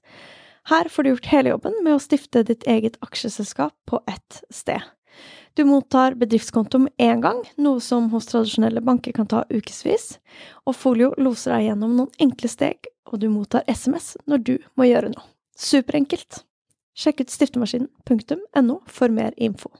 [0.71, 4.79] Her får du gjort hele jobben med å stifte ditt eget aksjeselskap på ett sted.
[5.59, 10.21] Du mottar bedriftskonto med én gang, noe som hos tradisjonelle banker kan ta ukevis,
[10.63, 14.87] og Folio loser deg gjennom noen enkle steg, og du mottar SMS når du må
[14.87, 15.27] gjøre noe.
[15.57, 16.45] Superenkelt!
[16.95, 19.73] Sjekk ut stiftemaskinen.no for mer info.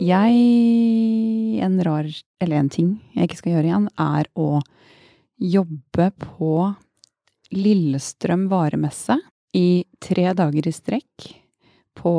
[0.00, 2.06] Jeg En rar
[2.40, 4.62] Eller en ting jeg ikke skal gjøre igjen, er å
[5.40, 6.52] jobbe på
[7.52, 9.16] Lillestrøm varemesse
[9.56, 11.26] i tre dager i strekk.
[11.98, 12.12] På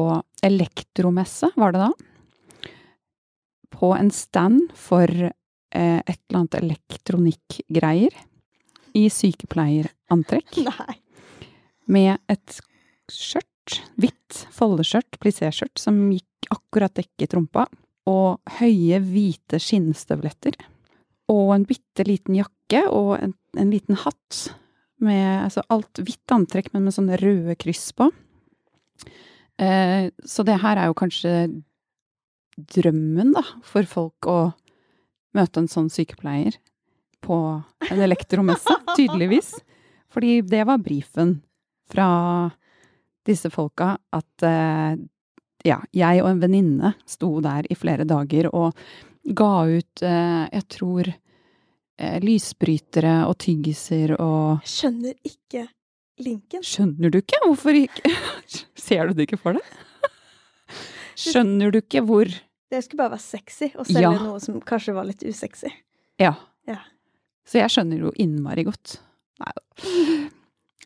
[0.43, 2.71] elektromesse, var det da.
[3.71, 8.17] På en stand for eh, et eller annet elektronikkgreier.
[8.99, 10.59] I sykepleierantrekk.
[10.67, 10.97] Nei.
[11.87, 12.59] med et
[13.11, 17.67] skjørt, hvitt foldeskjørt, plissé-skjørt, som gikk akkurat dekket rumpa,
[18.09, 20.57] og høye, hvite skinnstøvletter.
[21.31, 24.47] Og en bitte liten jakke og en, en liten hatt
[25.01, 28.09] med altså alt hvitt antrekk, men med sånne røde kryss på.
[29.61, 31.33] Eh, så det her er jo kanskje
[32.75, 34.39] drømmen, da, for folk å
[35.37, 36.57] møte en sånn sykepleier
[37.23, 37.37] på
[37.89, 39.53] en elektromesse, tydeligvis.
[40.11, 41.39] Fordi det var brifen
[41.91, 42.09] fra
[43.27, 44.97] disse folka, at eh,
[45.67, 48.73] ja, jeg og en venninne sto der i flere dager og
[49.37, 51.09] ga ut, eh, jeg tror,
[52.01, 55.67] eh, lysbrytere og tyggiser og Skjønner ikke
[56.21, 56.63] linken.
[56.65, 57.39] Skjønner du ikke?
[57.45, 58.09] Hvorfor ikke?
[58.87, 59.77] Ser du det ikke for deg?
[61.21, 62.25] Skjønner du ikke hvor
[62.71, 64.11] Det skulle bare være sexy å selge Ja.
[64.23, 65.69] noe som kanskje var litt usexy.
[66.21, 66.33] Ja.
[66.69, 66.77] Ja.
[67.45, 68.95] Så jeg skjønner jo innmari godt.
[69.41, 69.63] Nei da.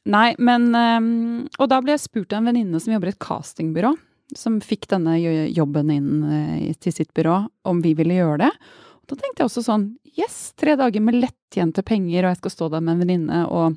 [0.05, 3.19] Nei, men ehm, Og da ble jeg spurt av en venninne som jobber i et
[3.21, 3.93] castingbyrå,
[4.33, 5.17] som fikk denne
[5.53, 7.38] jobben inn eh, til sitt byrå,
[7.69, 8.51] om vi ville gjøre det.
[9.03, 12.53] Og da tenkte jeg også sånn Yes, tre dager med lettjente penger, og jeg skal
[12.53, 13.76] stå der med en venninne, og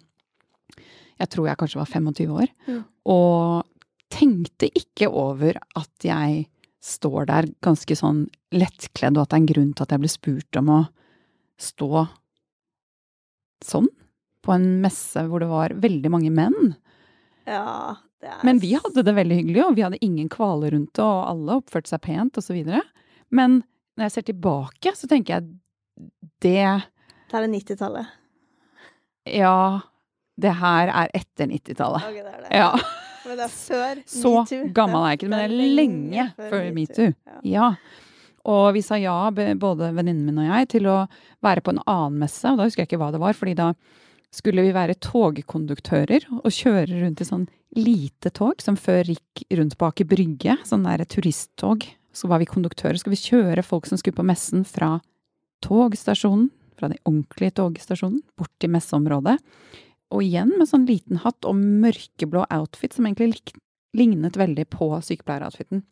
[1.18, 2.52] jeg tror jeg kanskje var 25 år.
[2.68, 2.84] Mm.
[3.10, 6.44] Og tenkte ikke over at jeg
[6.78, 8.22] står der ganske sånn
[8.54, 10.80] lettkledd, og at det er en grunn til at jeg ble spurt om å
[11.58, 12.06] stå
[13.66, 13.90] sånn
[14.46, 16.76] på en messe hvor det var veldig mange menn.
[17.48, 21.04] Ja, er Men vi hadde det veldig hyggelig, og vi hadde ingen kvaler rundt det,
[21.04, 22.82] og alle oppførte seg pent, så videre.
[23.30, 23.60] Men
[23.98, 25.46] når jeg ser tilbake, så tenker jeg
[26.42, 26.82] det
[27.28, 28.06] Det er det 90-tallet.
[29.28, 29.80] Ja,
[30.40, 32.08] det her er etter 90-tallet.
[32.08, 32.50] Ok, det er det.
[32.56, 32.70] Ja.
[33.26, 34.68] Men det er før Så metoo.
[34.76, 37.10] gammel er jeg ikke, men det er lenge før metoo.
[37.12, 37.40] Ja.
[37.44, 37.70] Ja.
[38.48, 40.98] Og vi sa ja, både venninnen min og jeg, til å
[41.44, 43.72] være på en annen messe, og da husker jeg ikke hva det var, fordi da
[44.32, 47.46] skulle vi være togkonduktører og kjøre rundt i sånn
[47.76, 51.84] lite tog som før gikk rundt på Aker Brygge, sånn der turisttog.
[52.16, 54.96] Så var vi konduktører, skulle vi kjøre folk som skulle på messen fra
[55.64, 56.48] togstasjonen,
[56.78, 59.36] fra den ordentlige togstasjonen, bort til messeområdet.
[60.14, 63.42] Og igjen med sånn liten hatt og mørkeblå outfit som egentlig
[63.96, 65.82] lignet veldig på sykepleieroutfiten.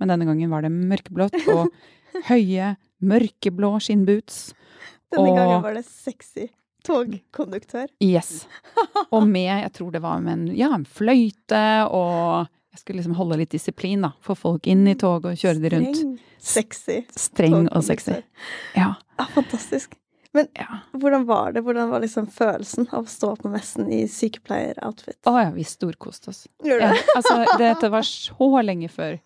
[0.00, 1.70] Men denne gangen var det mørkeblått og
[2.30, 4.50] høye, mørkeblå skinnboots.
[5.12, 6.50] Denne gangen var det sexy
[6.86, 7.86] togkonduktør.
[8.04, 8.46] Yes.
[9.14, 13.16] Og med, jeg tror det var med en, ja, en fløyte, og jeg skulle liksom
[13.18, 14.12] holde litt disiplin, da.
[14.24, 15.98] Få folk inn i toget og kjøre de rundt.
[15.98, 16.20] Streng,
[16.52, 18.20] sexy Streng og sexy.
[18.78, 18.94] Ja.
[19.18, 19.98] Ja, fantastisk.
[20.56, 20.68] ja.
[20.96, 21.60] Hvordan var det?
[21.66, 25.20] Hvordan var liksom følelsen av å stå på messen i sykepleieroutfit?
[25.28, 26.46] Å ja, vi storkoste oss.
[26.64, 27.04] Gjorde du det?
[27.18, 29.20] altså, dette var så lenge før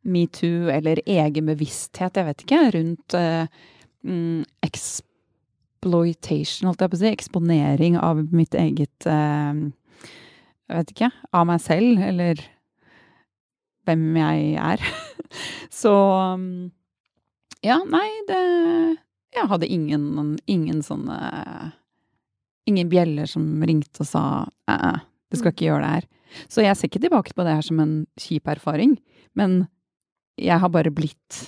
[0.00, 3.64] metoo eller egen bevissthet, jeg vet ikke, rundt eh,
[4.06, 4.44] mm,
[5.80, 7.10] exploitation, holdt jeg på å si.
[7.10, 9.60] Eksponering av mitt eget eh,
[10.68, 11.10] Jeg vet ikke.
[11.32, 12.40] Av meg selv, eller
[13.88, 14.84] hvem jeg er.
[15.80, 15.94] Så
[16.36, 16.70] mm,
[17.64, 18.40] Ja, nei, det
[19.34, 21.72] Jeg hadde ingen, ingen sånne
[22.68, 24.22] Ingen bjeller som ringte og sa
[24.68, 25.00] æ,
[25.32, 26.04] du skal ikke gjøre det her.
[26.52, 28.92] Så jeg ser ikke tilbake på det her som en kjip erfaring,
[29.34, 29.64] men
[30.38, 31.38] jeg har bare blitt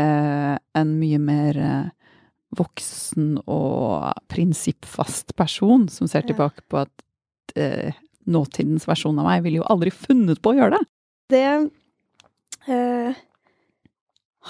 [0.00, 1.90] eh, en mye mer eh,
[2.58, 6.94] voksen og prinsippfast person som ser tilbake på at
[7.58, 7.90] eh,
[8.26, 10.84] nåtidens versjon av meg ville jo aldri funnet på å gjøre det.
[11.32, 11.44] Det
[12.72, 13.12] eh,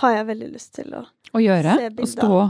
[0.01, 1.01] har jeg veldig lyst til å
[1.37, 1.73] Å gjøre.
[1.81, 2.31] Se Å stå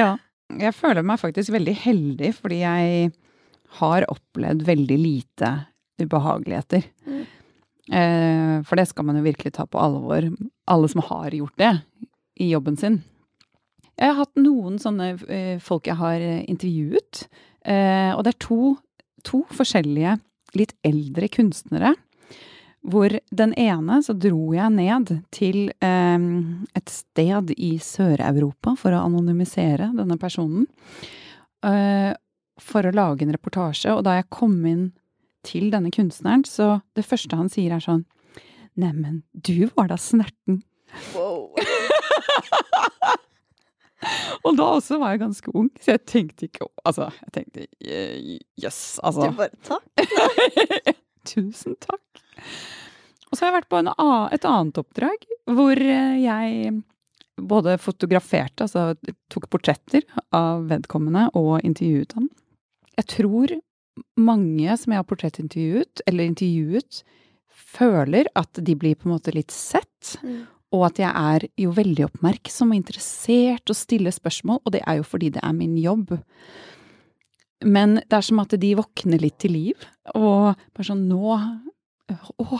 [0.00, 0.10] Ja.
[0.48, 3.10] Jeg føler meg faktisk veldig heldig, fordi jeg
[3.78, 5.50] har opplevd veldig lite
[6.00, 6.82] ubehageligheter.
[7.04, 7.24] Mm.
[7.88, 10.22] Eh, for det skal man jo virkelig ta på alvor,
[10.68, 11.74] alle som har gjort det
[12.38, 13.02] i jobben sin.
[13.98, 17.24] Jeg har hatt noen sånne eh, folk jeg har eh, intervjuet,
[17.66, 18.76] eh, og det er to,
[19.26, 20.18] to forskjellige
[20.58, 21.96] litt eldre kunstnere.
[22.88, 29.90] Hvor den ene så dro jeg ned til et sted i Sør-Europa for å anonymisere
[29.98, 30.62] denne personen.
[31.58, 33.92] For å lage en reportasje.
[33.92, 34.86] Og da jeg kom inn
[35.44, 38.06] til denne kunstneren, så det første han sier er sånn
[38.78, 40.62] Neimen, du var da snerten.
[41.18, 41.50] Wow.
[44.46, 47.60] Og da også var jeg ganske ung, så jeg tenkte ikke Altså, jeg tenkte
[48.62, 49.22] jøss, altså.
[49.26, 49.86] Du bare takk.
[51.32, 52.06] Tusen takk.
[53.28, 53.90] Og så har jeg vært på en,
[54.32, 55.18] et annet oppdrag
[55.48, 56.44] hvor eh, jeg
[57.38, 58.94] både fotograferte, altså
[59.30, 60.02] tok portretter
[60.34, 62.28] av vedkommende og intervjuet ham.
[62.98, 63.54] Jeg tror
[64.18, 67.02] mange som jeg har portrettintervjuet, eller intervjuet,
[67.48, 70.18] føler at de blir på en måte litt sett.
[70.22, 70.44] Mm.
[70.76, 74.98] Og at jeg er jo veldig oppmerksom og interessert og stiller spørsmål, og det er
[74.98, 76.12] jo fordi det er min jobb.
[77.64, 81.38] Men det er som at de våkner litt til liv, og bare sånn nå
[82.08, 82.58] Å,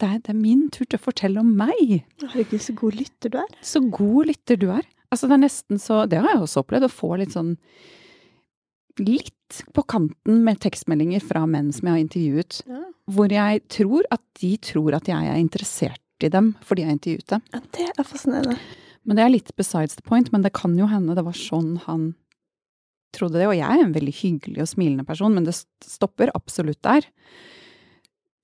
[0.00, 2.00] det er, det er min tur til å fortelle om meg!
[2.24, 3.52] Herregud, så god lytter du er.
[3.62, 4.86] Så god lytter du er.
[5.12, 7.52] Altså, det er nesten så Det har jeg også opplevd, å få litt sånn
[9.00, 12.80] Litt på kanten med tekstmeldinger fra menn som jeg har intervjuet, Ja.
[13.10, 17.34] hvor jeg tror at de tror at jeg er interessert i dem fordi jeg intervjuet
[17.34, 17.44] dem.
[17.54, 18.58] Ja, det er fascinerende.
[19.08, 21.78] Men det er litt besides the point, men det kan jo hende det var sånn
[21.86, 22.10] han
[23.16, 23.48] trodde det.
[23.48, 27.08] Og jeg er en veldig hyggelig og smilende person, men det stopper absolutt der.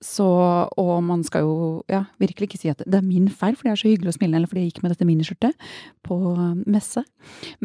[0.03, 0.25] Så,
[0.77, 1.53] og man skal jo
[1.89, 4.17] ja, virkelig ikke si at det er min feil fordi jeg er så hyggelig og
[4.19, 5.65] smilende, eller fordi jeg gikk med dette miniskjørtet
[6.05, 6.17] på
[6.69, 7.01] messe.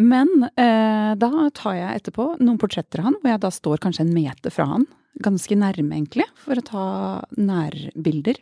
[0.00, 4.06] Men eh, da tar jeg etterpå noen portretter av han, hvor jeg da står kanskje
[4.06, 4.88] en meter fra han.
[5.22, 6.86] Ganske nærme, egentlig, for å ta
[7.36, 8.40] nærbilder.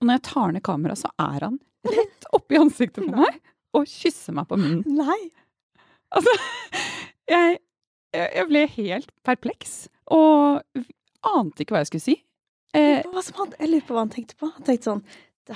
[0.00, 1.58] Og når jeg tar ned kameraet, så er han
[1.90, 3.40] rett oppi ansiktet på meg
[3.76, 4.82] og kysser meg på munnen.
[4.96, 5.18] Nei.
[6.10, 6.32] Altså,
[7.30, 7.60] jeg,
[8.16, 9.74] jeg ble helt perpleks,
[10.10, 10.64] og
[11.30, 12.16] ante ikke hva jeg skulle si.
[12.74, 14.50] Eh, han, jeg lurer på hva han tenkte på.
[14.56, 15.04] Han tenkte sånn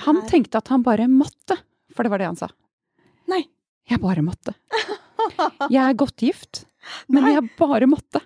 [0.05, 1.55] han tenkte at han bare måtte,
[1.95, 2.49] for det var det han sa.
[3.31, 3.45] Nei.
[3.87, 4.55] Jeg bare måtte.
[5.73, 6.65] Jeg er godt gift,
[7.09, 7.31] men Nei.
[7.33, 8.19] jeg bare måtte.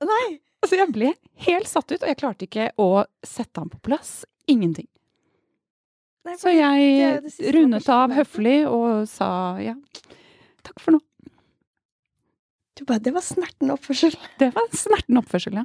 [0.00, 0.38] Nei.
[0.60, 1.10] Altså, jeg ble
[1.46, 4.22] helt satt ut, og jeg klarte ikke å sette ham på plass.
[4.48, 4.88] Ingenting.
[6.28, 9.30] Nei, Så jeg det rundet av høflig og sa
[9.62, 9.76] ja,
[10.66, 11.00] takk for nå.
[12.76, 14.14] Du bare, det var snerten oppførsel.
[14.40, 15.64] Det var en snerten oppførsel, ja.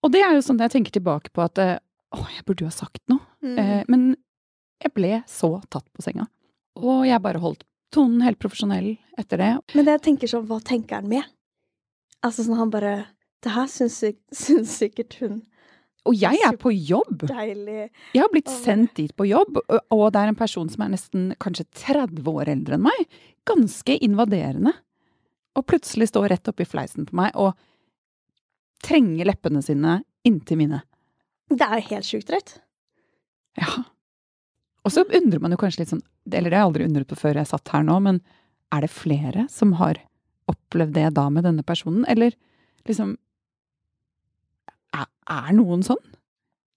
[0.00, 1.78] Og det er jo sånn jeg tenker tilbake på at eh,
[2.14, 3.22] å, jeg burde jo ha sagt noe.
[3.42, 3.56] Mm.
[3.58, 4.04] Eh, men
[4.80, 6.26] jeg ble så tatt på senga.
[6.80, 9.50] Og jeg bare holdt tonen helt profesjonell etter det.
[9.74, 11.26] Men det jeg tenker sånn, hva tenker han med?
[12.24, 12.94] Altså sånn han bare
[13.40, 14.02] Det her syns,
[14.44, 15.40] syns sikkert hun
[16.08, 17.26] Og jeg er på jobb!
[17.28, 17.90] Deilig.
[18.16, 21.34] Jeg har blitt sendt dit på jobb, og- det er en person som er nesten
[21.36, 23.06] kanskje 30 år eldre enn meg.
[23.46, 24.72] Ganske invaderende.
[25.56, 27.54] Og plutselig står rett oppi fleisen på meg og
[28.82, 30.82] trenger leppene sine inntil mine.
[31.50, 32.58] Det er helt sjukt rett.
[33.58, 33.84] Ja.
[34.86, 37.18] Og så undrer man jo kanskje litt sånn, eller det har jeg aldri undret på
[37.18, 38.20] før jeg satt her nå, men
[38.72, 39.98] er det flere som har
[40.48, 42.32] opplevd det da med denne personen, eller
[42.88, 43.16] liksom
[44.96, 46.00] Er, er noen sånn?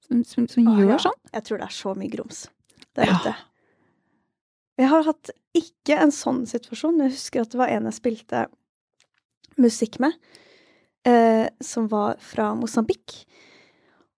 [0.04, 1.00] Som, som, som Å, gjør ja.
[1.08, 1.20] sånn?
[1.34, 2.46] Jeg tror det er så mye grums
[2.98, 3.16] der Ja.
[3.20, 3.36] ute.
[4.82, 7.94] Jeg har hatt ikke en sånn situasjon, men jeg husker at det var en jeg
[8.00, 8.46] spilte
[9.62, 10.16] musikk med,
[11.06, 13.20] eh, som var fra Mosambik.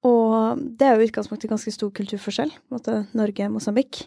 [0.07, 4.05] Og det er jo i utgangspunktet ganske stor kulturforskjell, på en måte Norge-Mosambik.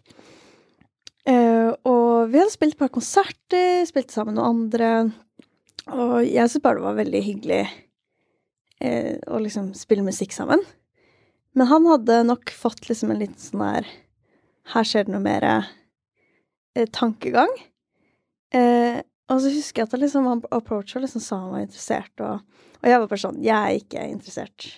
[1.28, 4.90] Eh, og vi hadde spilt et par konserter, spilte sammen med noen andre.
[5.92, 7.60] Og jeg syntes bare det var veldig hyggelig
[8.80, 10.62] eh, å liksom spille musikk sammen.
[11.56, 13.86] Men han hadde nok fått liksom en liten sånn der
[14.74, 17.50] Her skjer det noe mer eh, tankegang.
[18.54, 22.14] Eh, og så husker jeg at liksom, han approacha og liksom sa han var interessert,
[22.24, 22.44] og,
[22.80, 24.68] og jeg var bare sånn Jeg er ikke interessert.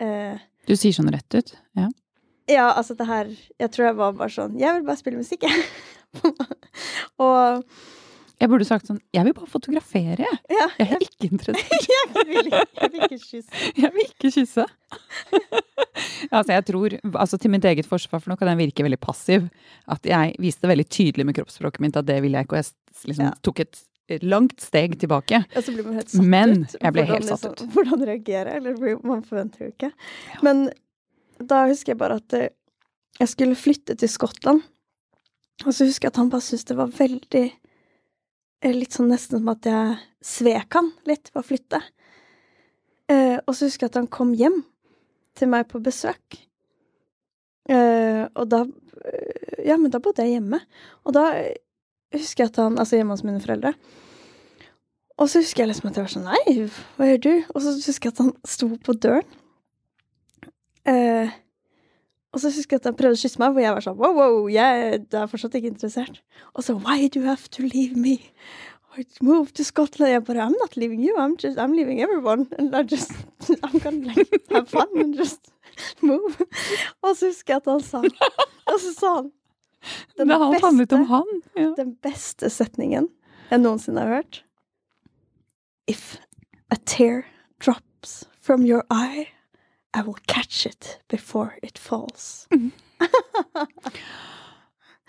[0.00, 0.36] Eh,
[0.68, 1.54] Du sier sånn rett ut?
[1.76, 1.88] Ja.
[2.48, 5.44] ja, altså det her Jeg tror jeg var bare sånn Jeg vil bare spille musikk,
[5.48, 5.64] jeg.
[7.24, 7.64] og
[8.40, 10.38] Jeg burde sagt sånn Jeg vil bare fotografere, jeg.
[10.50, 11.88] ja, Jeg er ikke interessert.
[12.16, 13.64] jeg vil jeg vil ikke kysse.
[13.82, 14.64] Jeg vil ikke kysse.
[16.36, 19.46] altså, jeg tror Altså, til mitt eget forsvar, for nå kan den virke veldig passiv,
[19.90, 23.10] at jeg viste veldig tydelig med kroppsspråket mitt at det ville jeg ikke, og jeg
[23.12, 23.32] liksom Ja.
[23.42, 25.44] tok et langt steg tilbake.
[25.54, 26.72] Ja, så blir man helt satt Men ut.
[26.80, 27.74] jeg ble Hvordan helt satt liksom- ut.
[27.76, 29.92] Hvordan reagere, eller man forventer jo ikke.
[30.42, 30.70] Men
[31.38, 32.48] da husker jeg bare at eh,
[33.20, 34.62] jeg skulle flytte til Skottland.
[35.66, 37.52] Og så husker jeg at han bare syntes det var veldig
[38.60, 41.80] Litt sånn nesten som at jeg svek han litt ved å flytte.
[43.08, 44.60] Eh, og så husker jeg at han kom hjem
[45.38, 46.36] til meg på besøk.
[47.70, 50.60] Eh, og da eh, Ja, men da bodde jeg hjemme.
[51.04, 51.56] Og da eh,
[52.16, 53.74] husker jeg at han Altså hjemme hos mine foreldre.
[55.20, 57.32] Og så husker jeg liksom at jeg var sånn Nei, hva gjør du?
[57.54, 59.38] Og så husker jeg at han sto på døren.
[60.88, 61.32] Eh,
[62.32, 64.12] og så husker jeg at han prøvde å kysse meg, hvor jeg var sånn wow,
[64.14, 66.20] wow, jeg er fortsatt ikke interessert.
[66.54, 68.20] Og så Why do you have to leave me?
[69.22, 70.12] Move to Scotland.
[70.12, 72.46] Jeg bare I'm not leaving you, I'm just I'm leaving everyone.
[72.58, 73.12] And I just
[73.64, 75.50] I'm gonna like have fun and just
[76.02, 76.38] move.
[77.02, 78.02] Og så husker jeg at han sa
[78.66, 79.30] Og så sa han
[80.18, 81.28] den Det beste, handlet om han.
[81.56, 81.72] Ja.
[81.76, 83.08] den beste setningen
[83.50, 84.44] jeg noensinne har hørt.
[85.88, 86.20] If
[86.70, 87.24] a tear
[87.58, 89.26] drops from your eye,
[89.96, 92.46] I will catch it before it falls.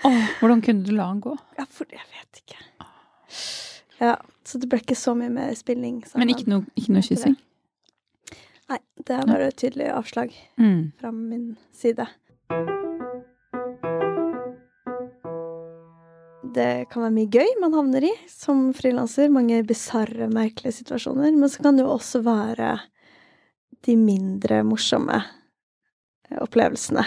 [0.03, 1.35] oh, hvordan kunne du la han gå?
[1.57, 2.57] Ja, for jeg vet ikke.
[4.01, 4.15] Ja,
[4.47, 6.01] så det ble ikke så mye mer spilling.
[6.07, 6.23] sammen.
[6.25, 7.35] Men ikke noe, ikke noe kyssing?
[8.71, 10.91] Nei, det er bare et tydelig avslag Mm.
[10.99, 12.07] fra min side.
[16.53, 19.29] Det kan være mye gøy man havner i som frilanser.
[19.31, 21.31] Mange bisarre, merkelige situasjoner.
[21.37, 22.73] Men så kan det jo også være
[23.85, 25.21] de mindre morsomme
[26.41, 27.03] opplevelsene.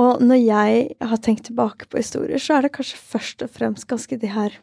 [0.00, 3.88] Og når jeg har tenkt tilbake på historier, så er det kanskje først og fremst
[3.90, 4.56] ganske de her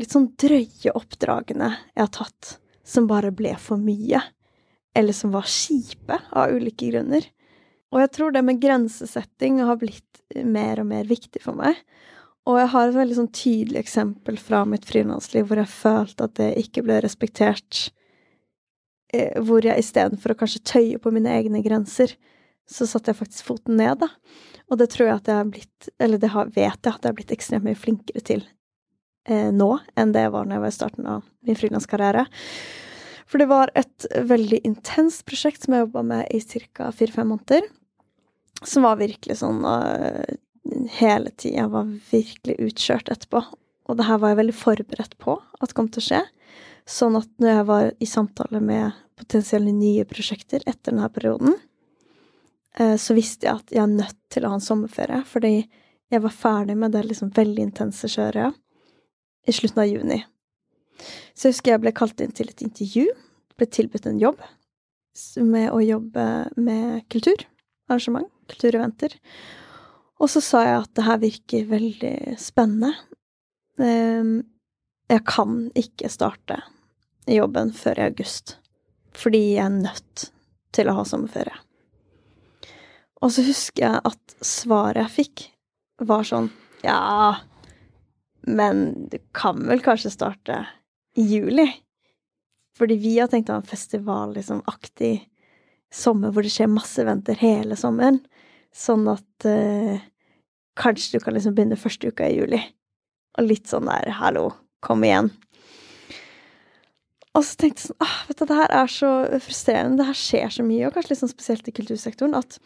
[0.00, 4.22] litt sånn drøye oppdragene jeg har tatt, som bare ble for mye.
[4.94, 7.26] Eller som var kjipe av ulike grunner.
[7.94, 11.78] Og jeg tror det med grensesetting har blitt mer og mer viktig for meg.
[12.44, 16.34] Og jeg har et veldig sånn tydelig eksempel fra mitt frilansliv hvor jeg følte at
[16.40, 17.88] det ikke ble respektert.
[19.14, 22.16] Eh, Hvor jeg istedenfor å kanskje tøye på mine egne grenser,
[22.70, 24.08] så satte jeg faktisk foten ned, da.
[24.72, 27.18] Og det tror jeg at jeg har blitt, eller det vet jeg at jeg har
[27.18, 28.46] blitt ekstremt mye flinkere til
[29.28, 29.68] eh, nå
[30.00, 32.24] enn det jeg var når jeg var i starten av min frilanskarriere.
[33.28, 36.90] For det var et veldig intenst prosjekt som jeg jobba med i ca.
[36.92, 37.68] fire-fem måneder.
[38.64, 40.24] Som var virkelig sånn uh,
[41.00, 41.66] hele tida.
[41.72, 43.42] Var virkelig utkjørt etterpå.
[43.88, 46.20] Og det her var jeg veldig forberedt på at kom til å skje.
[46.88, 51.56] Sånn at når jeg var i samtale med potensielle nye prosjekter etter denne perioden,
[52.78, 55.22] eh, så visste jeg at jeg er nødt til å ha en sommerferie.
[55.28, 55.54] Fordi
[56.10, 58.54] jeg var ferdig med det liksom veldig intense kjøret
[59.46, 60.20] i slutten av juni.
[61.34, 63.08] Så jeg husker jeg ble kalt inn til et intervju.
[63.58, 64.40] Ble tilbudt en jobb
[65.42, 66.24] med å jobbe
[66.58, 67.44] med kultur,
[67.88, 69.14] arrangement, kultureventer.
[70.22, 72.94] Og så sa jeg at det her virker veldig spennende.
[73.78, 74.42] Ehm,
[75.04, 76.62] Jeg kan ikke starte
[77.28, 78.54] jobben før i august.
[79.14, 80.28] Fordi jeg er nødt
[80.74, 81.56] til å ha sommerferie.
[83.22, 85.44] Og så husker jeg at svaret jeg fikk,
[86.04, 86.50] var sånn
[86.82, 87.38] Ja,
[88.44, 90.64] men du kan vel kanskje starte
[91.16, 91.68] i juli?
[92.74, 95.30] Fordi vi har tenkt å ha en festivalaktig liksom
[95.94, 98.18] sommer hvor det skjer masse eventer hele sommeren.
[98.74, 100.02] Sånn at eh,
[100.78, 102.60] kanskje du kan liksom begynne første uka i juli.
[103.38, 104.48] Og litt sånn der 'hallo,
[104.82, 105.30] kom igjen'.
[107.34, 109.10] Og så tenkte jeg sånn ah, vet du, Det her er så
[109.42, 109.98] frustrerende.
[109.98, 112.58] Det her skjer så mye, og kanskje sånn spesielt i kultursektoren, at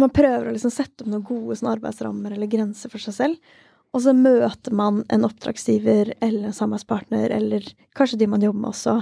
[0.00, 3.54] man prøver å liksom sette opp noen gode sånn arbeidsrammer eller grenser for seg selv.
[3.96, 8.74] Og så møter man en oppdragsgiver eller en samarbeidspartner, eller kanskje de man jobber med
[8.74, 8.98] også,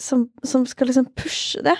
[0.00, 1.76] som, som skal liksom pushe det.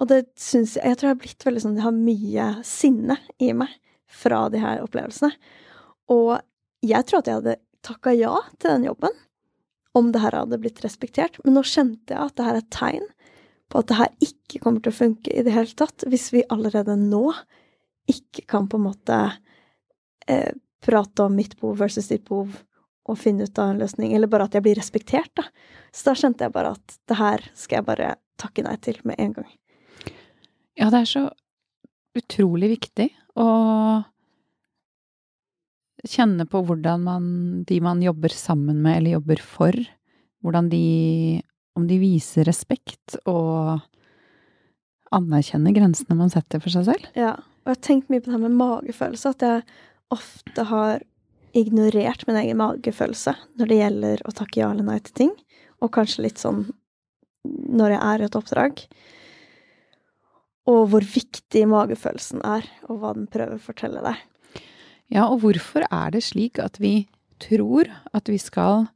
[0.00, 3.14] Og det syns jeg Jeg tror jeg har blitt veldig sånn Jeg har mye sinne
[3.40, 3.72] i meg
[4.12, 5.32] fra de her opplevelsene.
[6.12, 6.36] Og
[6.84, 9.16] jeg tror at jeg hadde takka ja til den jobben
[9.96, 12.74] om det her hadde blitt respektert, men nå kjente jeg at det her er et
[12.74, 13.06] tegn
[13.72, 16.44] på at det her ikke kommer til å funke i det hele tatt, hvis vi
[16.52, 17.24] allerede nå
[18.10, 19.18] ikke kan på en måte
[20.30, 20.52] eh,
[20.84, 22.54] prate om mitt behov versus ditt behov
[23.06, 25.46] og finne ut av en løsning, eller bare at jeg blir respektert, da.
[25.94, 28.08] Så da kjente jeg bare at det her skal jeg bare
[28.40, 29.50] takke nei til med en gang.
[30.76, 31.24] Ja, det er så
[32.16, 33.46] utrolig viktig å
[36.10, 37.26] kjenne på hvordan man,
[37.68, 39.76] de man jobber sammen med eller jobber for,
[40.44, 41.42] hvordan de
[41.76, 43.82] Om de viser respekt og
[45.12, 47.08] anerkjenner grensene man setter for seg selv.
[47.12, 49.64] Ja, og jeg har tenkt mye på det her med magefølelse, at jeg
[50.14, 51.04] ofte har
[51.56, 55.34] ignorert min egen magefølelse når det gjelder å takke ja eller nei til ting,
[55.84, 56.64] og kanskje litt sånn
[57.46, 58.80] når jeg er i et oppdrag.
[60.72, 64.24] Og hvor viktig magefølelsen er, og hva den prøver å fortelle deg.
[65.12, 67.06] Ja, og hvorfor er det slik at vi
[67.42, 68.88] tror at vi skal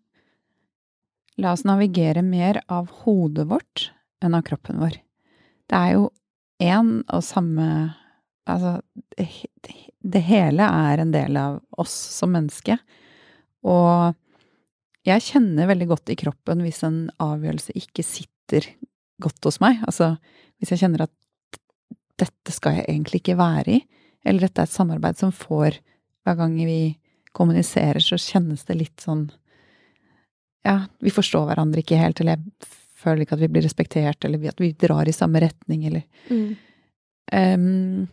[1.41, 3.91] la oss navigere mer av hodet vårt
[4.25, 4.99] enn av kroppen vår?
[5.71, 6.11] Det er jo
[6.61, 7.71] én og samme
[8.51, 8.81] Altså,
[9.15, 12.75] det, hele er en del av oss som menneske.
[13.63, 14.17] Og
[15.07, 18.67] jeg kjenner veldig godt i kroppen hvis en avgjørelse ikke sitter
[19.23, 19.79] godt hos meg.
[19.87, 20.17] Altså
[20.59, 21.61] hvis jeg kjenner at
[22.19, 23.81] dette skal jeg egentlig ikke være i,
[24.27, 25.79] eller dette er et samarbeid som får
[26.27, 26.97] Hver gang vi
[27.33, 29.31] kommuniserer, så kjennes det litt sånn
[30.67, 32.69] Ja, vi forstår hverandre ikke helt, eller jeg
[33.01, 36.57] føler ikke at vi blir respektert, eller at vi drar i samme retning, eller Mm.
[37.33, 38.09] um,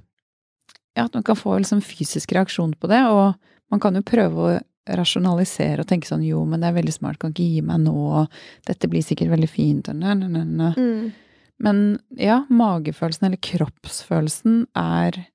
[0.96, 3.36] Ja, at man kan få liksom fysisk reaksjon på det, og
[3.70, 7.20] man kan jo prøve å rasjonalisere og tenke sånn jo, men det er veldig smart,
[7.20, 8.30] kan ikke gi meg nå, og
[8.66, 10.72] dette blir sikkert veldig fint, og nø, nø.
[10.78, 11.12] Mm.
[11.60, 15.26] Men ja, magefølelsen, eller kroppsfølelsen, er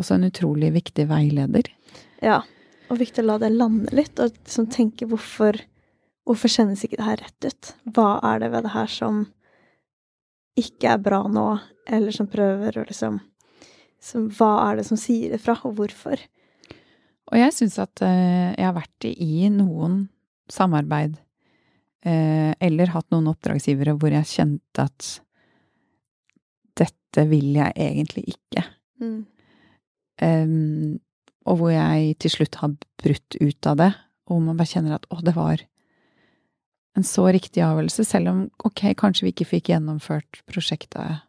[0.00, 1.68] også en utrolig viktig veileder.
[2.24, 2.42] Ja.
[2.90, 5.58] Og viktig å la det lande litt, og liksom tenke hvorfor
[6.26, 7.68] Hvorfor kjennes ikke det her rett ut?
[7.94, 9.20] Hva er det ved det her som
[10.58, 11.44] ikke er bra nå,
[11.86, 13.20] eller som prøver å liksom
[14.02, 16.18] som, Hva er det som sier ifra, og hvorfor?
[17.30, 20.04] Og jeg syns at uh, jeg har vært i noen
[20.52, 21.16] samarbeid,
[22.06, 25.08] uh, eller hatt noen oppdragsgivere hvor jeg kjente at
[26.76, 28.66] dette vil jeg egentlig ikke.
[29.02, 29.18] Mm.
[30.22, 30.98] Um,
[31.46, 33.92] og hvor jeg til slutt har brutt ut av det,
[34.26, 35.62] og man bare kjenner at å, det var
[36.96, 41.22] en så riktig avgjørelse, selv om ok, kanskje vi ikke fikk gjennomført prosjektet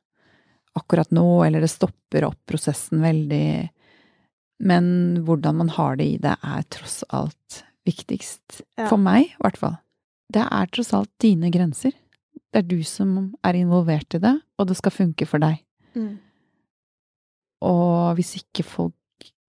[0.78, 3.68] akkurat nå, eller det stopper opp prosessen veldig,
[4.68, 4.88] men
[5.28, 8.62] hvordan man har det i det, er tross alt viktigst.
[8.78, 8.88] Ja.
[8.88, 9.78] For meg, i hvert fall.
[10.34, 11.96] Det er tross alt dine grenser.
[12.52, 15.60] Det er du som er involvert i det, og det skal funke for deg.
[15.98, 16.16] Mm.
[17.68, 18.96] Og hvis ikke folk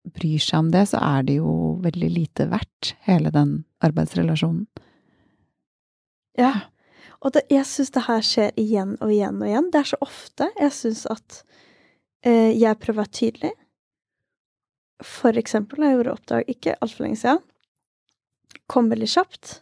[0.07, 4.65] bryr seg om det, så er det jo veldig lite verdt, hele den arbeidsrelasjonen.
[6.39, 6.53] Ja.
[7.21, 9.69] Og det, jeg syns det her skjer igjen og igjen og igjen.
[9.73, 10.47] Det er så ofte.
[10.57, 11.41] Jeg syns at
[12.25, 13.51] eh, jeg prøver å være tydelig.
[15.05, 17.43] For eksempel, jeg gjorde oppdrag ikke altfor lenge siden.
[18.71, 19.59] Kom veldig kjapt.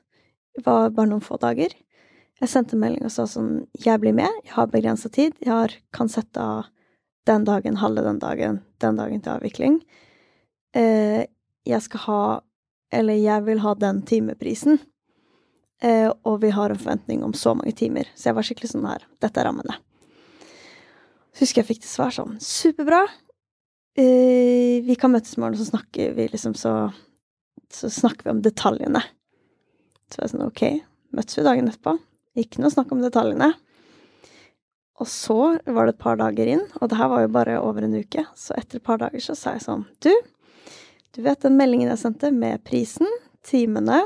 [0.63, 1.75] Var bare noen få dager.
[2.39, 5.35] Jeg sendte en melding og sa sånn Jeg blir med, jeg har begrensa tid.
[5.43, 6.69] Jeg har, kan sette av
[7.27, 9.81] den dagen, halve den dagen, den dagen til avvikling.
[10.75, 11.25] Eh,
[11.65, 12.21] jeg skal ha
[12.91, 14.79] Eller jeg vil ha den timeprisen.
[15.81, 18.09] Eh, og vi har en forventning om så mange timer.
[18.15, 19.77] Så jeg var skikkelig sånn her Dette er rammene.
[21.31, 23.03] Så husker jeg fikk til svar sånn Superbra.
[23.99, 26.91] Eh, vi kan møtes i morgen, så snakker vi liksom så
[27.69, 29.03] Så snakker vi om detaljene.
[30.09, 30.63] Så var jeg sånn OK,
[31.13, 31.99] møtes vi dagen etterpå.
[32.41, 33.51] Ikke noe snakk om detaljene.
[34.99, 35.37] Og så
[35.69, 38.25] var det et par dager inn, og det her var jo bare over en uke.
[38.35, 40.11] Så etter et par dager så sa jeg sånn Du,
[41.19, 43.09] du vet den meldingen jeg sendte med prisen,
[43.43, 44.05] timene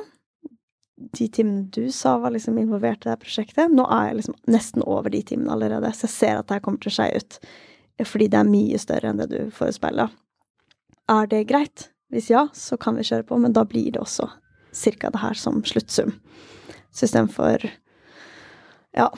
[0.95, 4.85] de timene du sa var liksom involvert i det prosjektet, nå er jeg liksom nesten
[4.85, 7.37] over de timene allerede, så jeg ser at det her kommer til å skje ut.
[8.09, 10.07] Fordi det er mye større enn det du forespeila.
[11.11, 11.87] Er det greit?
[12.13, 14.29] Hvis ja, så kan vi kjøre på, men da blir det også
[14.73, 16.15] cirka det her som sluttsum.
[16.93, 17.67] Så istedenfor
[18.93, 19.09] ja,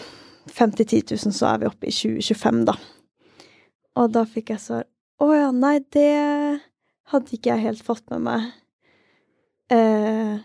[0.52, 2.76] 5 000-10 000, så er vi oppe i 2025, da.
[4.00, 4.84] Og da fikk jeg svar
[5.24, 6.10] Å ja, nei, det
[7.12, 8.50] hadde ikke jeg helt fått med meg.
[9.74, 10.42] Eh,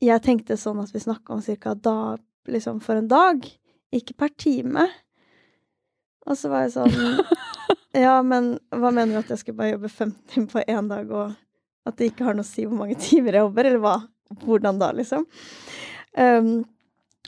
[0.00, 2.16] jeg tenkte sånn at vi snakka om cirka da,
[2.48, 3.44] liksom for en dag,
[3.94, 4.86] ikke per time.
[6.28, 6.96] Og så var jeg sånn
[8.04, 11.08] Ja, men hva mener du at jeg skulle bare jobbe 15 timer på én dag,
[11.10, 13.96] og at det ikke har noe å si hvor mange timer jeg jobber, eller hva?
[14.44, 15.24] Hvordan da, liksom?
[16.14, 16.52] Um,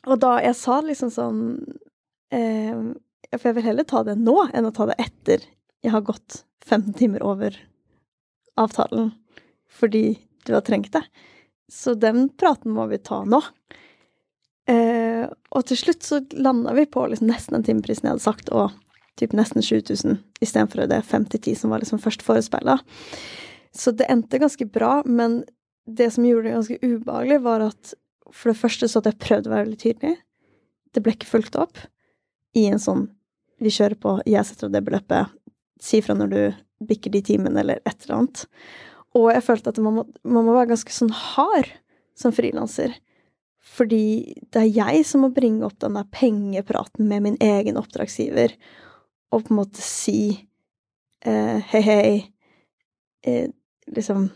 [0.07, 1.43] og da jeg sa liksom sånn
[2.35, 2.87] um,
[3.31, 5.45] For jeg vil heller ta det nå enn å ta det etter
[5.83, 7.55] jeg har gått 15 timer over
[8.61, 9.13] avtalen
[9.73, 11.03] fordi du har trengt det.
[11.73, 13.41] Så den praten må vi ta nå.
[14.69, 18.53] Eh, og til slutt så landa vi på liksom nesten den timeprisen jeg hadde sagt,
[18.53, 18.75] og
[19.19, 22.79] typ nesten 7000 istedenfor det 50-10 som var liksom først forespeila.
[23.73, 25.43] Så det endte ganske bra, men
[25.87, 27.95] det som gjorde det ganske ubehagelig, var at
[28.33, 30.15] for det første så hadde jeg prøvd å være veldig tydelig.
[30.93, 31.81] Det ble ikke fulgt opp
[32.57, 33.09] i en sånn
[33.63, 35.35] Vi kjører på, jeg setter av det beløpet,
[35.79, 36.41] si fra når du
[36.87, 38.45] bikker de timene, eller et eller annet.
[39.19, 41.71] Og jeg følte at man må, man må være ganske sånn hard
[42.19, 42.95] som frilanser.
[43.63, 48.57] Fordi det er jeg som må bringe opp den der pengepraten med min egen oppdragsgiver,
[49.33, 50.19] og på en måte si
[51.25, 52.15] eh, hei, hei,
[53.25, 53.51] eh,
[53.93, 54.31] liksom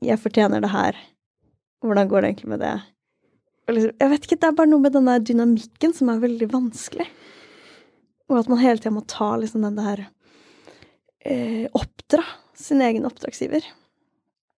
[0.00, 0.96] Jeg fortjener det her.
[1.84, 2.76] Hvordan går det egentlig med det?
[3.68, 6.48] Liksom, jeg vet ikke, det er bare noe med den der dynamikken som er veldig
[6.48, 7.04] vanskelig.
[8.32, 10.06] Og at man hele tida må ta liksom den der
[11.24, 12.24] eh, Oppdra
[12.56, 13.64] sin egen oppdragsgiver.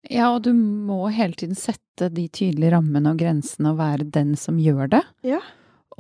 [0.10, 4.34] Ja, og du må hele tiden sette de tydelige rammene og grensene og være den
[4.40, 5.02] som gjør det.
[5.28, 5.42] Ja.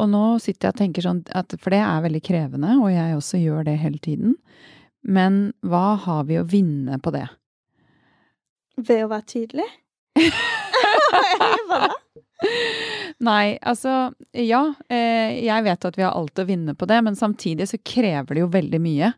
[0.01, 3.17] Og nå sitter jeg og tenker sånn at For det er veldig krevende, og jeg
[3.17, 4.35] også gjør det hele tiden.
[5.01, 7.27] Men hva har vi å vinne på det?
[8.81, 9.67] Ved å være tydelig?
[11.11, 11.89] Hva da?
[13.21, 17.17] Nei, altså Ja, eh, jeg vet at vi har alt å vinne på det, men
[17.17, 19.11] samtidig så krever det jo veldig mye.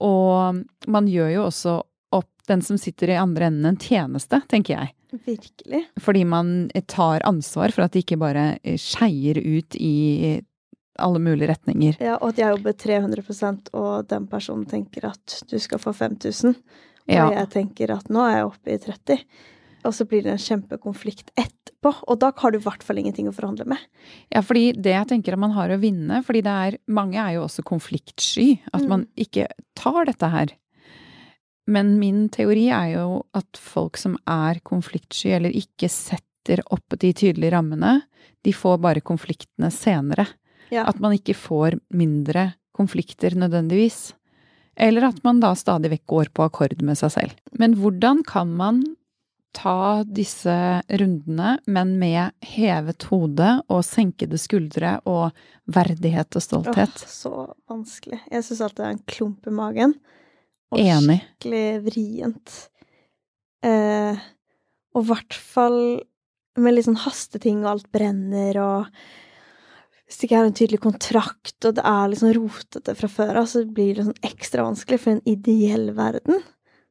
[0.00, 1.76] Og man gjør jo også
[2.16, 4.92] opp den som sitter i andre enden en tjeneste, tenker jeg.
[5.26, 5.84] Virkelig.
[6.02, 10.42] Fordi man tar ansvar for at det ikke bare eh, skeier ut i
[10.98, 11.96] alle mulige retninger.
[12.00, 16.56] Ja, og at jeg jobber 300% og den personen tenker at du skal få 5000.
[17.06, 17.28] Og Ja.
[17.30, 19.18] jeg tenker at nå er jeg oppe i 30.
[19.86, 21.92] Og så blir det en kjempekonflikt etterpå.
[22.10, 23.78] Og da har du i hvert fall ingenting å forhandle med.
[24.34, 27.36] Ja, fordi det jeg tenker at man har å vinne, fordi det er Mange er
[27.36, 28.60] jo også konfliktsky.
[28.74, 28.88] At Mm.
[28.88, 30.48] man ikke tar dette her.
[31.66, 37.12] Men min teori er jo at folk som er konfliktsky, eller ikke setter opp de
[37.12, 38.02] tydelige rammene,
[38.44, 40.28] de får bare konfliktene senere.
[40.70, 40.84] Ja.
[40.86, 44.12] At man ikke får mindre konflikter nødvendigvis.
[44.76, 47.34] Eller at man da stadig vekk går på akkord med seg selv.
[47.58, 48.82] Men hvordan kan man
[49.56, 50.54] ta disse
[51.00, 55.36] rundene, men med hevet hode og senkede skuldre og
[55.72, 57.02] verdighet og stolthet?
[57.02, 57.32] Åh, så
[57.70, 58.20] vanskelig.
[58.30, 59.96] Jeg syns alltid det er en klump i magen.
[60.74, 61.20] Og Enig.
[61.22, 62.56] skikkelig vrient.
[63.66, 64.26] Eh,
[64.96, 65.80] og i hvert fall
[66.56, 68.90] med litt sånn hasteting, og alt brenner, og
[70.06, 73.40] hvis det ikke er en tydelig kontrakt, og det er litt sånn rotete fra før
[73.42, 75.00] av, så blir det sånn ekstra vanskelig.
[75.02, 76.44] For en ideell verden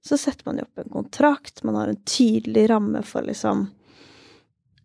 [0.06, 3.72] så setter man jo opp en kontrakt, man har en tydelig ramme for liksom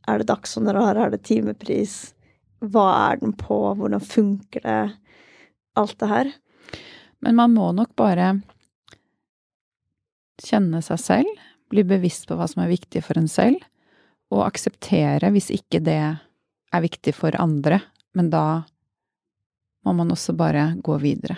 [0.09, 2.15] Er det dagshonorar, er det timepris?
[2.65, 3.59] Hva er den på?
[3.77, 4.97] Hvordan funker det?
[5.77, 6.31] Alt det her.
[7.21, 8.41] Men man må nok bare
[10.41, 13.61] kjenne seg selv, bli bevisst på hva som er viktig for en selv,
[14.33, 17.83] og akseptere hvis ikke det er viktig for andre,
[18.17, 18.65] men da
[19.85, 21.37] må man også bare gå videre.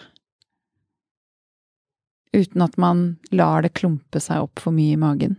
[2.32, 5.36] Uten at man lar det klumpe seg opp for mye i magen.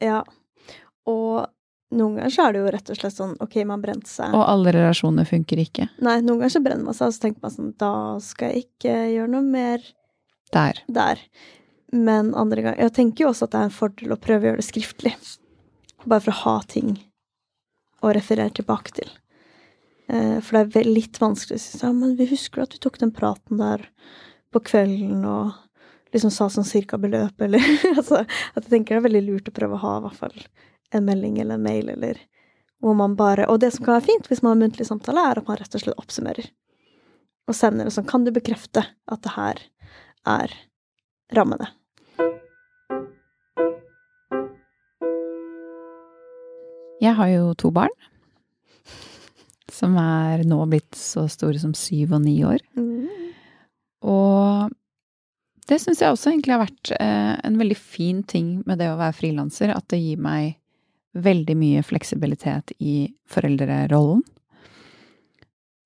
[0.00, 0.22] Ja.
[1.08, 1.44] Og
[1.94, 4.32] noen ganger så er det jo rett og slett sånn ok, man brente seg.
[4.34, 5.88] Og alle relasjoner funker ikke.
[6.02, 7.92] Nei, noen ganger så brenner man seg, og så tenker man sånn da
[8.24, 9.84] skal jeg ikke gjøre noe mer
[10.54, 10.80] Der.
[10.88, 11.20] der.
[11.94, 14.48] Men andre ganger Jeg tenker jo også at det er en fordel å prøve å
[14.50, 15.12] gjøre det skriftlig.
[16.04, 16.96] Bare for å ha ting
[18.04, 19.12] å referere tilbake til.
[20.08, 22.98] Eh, For det er litt vanskelig å si sånn, men vi husker at vi tok
[23.00, 23.86] den praten der
[24.52, 25.54] på kvelden og
[26.14, 27.62] liksom sa sånn cirka beløp, eller
[27.98, 30.38] altså At jeg tenker det er veldig lurt å prøve å ha i hvert fall
[30.94, 32.20] en melding eller en mail, eller
[32.84, 35.40] hvor man bare Og det som kan være fint hvis man har muntlig samtale, er
[35.40, 36.50] at man rett og slett oppsummerer.
[37.48, 39.62] Og sender det sånn Kan du bekrefte at det her
[40.28, 40.54] er
[41.34, 41.72] rammene?
[47.02, 47.92] Jeg har jo to barn.
[49.74, 52.62] Som er nå blitt så store som syv og ni år.
[54.04, 54.72] Og
[55.70, 58.98] det syns jeg også egentlig har vært eh, en veldig fin ting med det å
[59.00, 59.72] være frilanser.
[59.72, 60.58] At det gir meg
[61.14, 64.24] veldig mye fleksibilitet i foreldrerollen.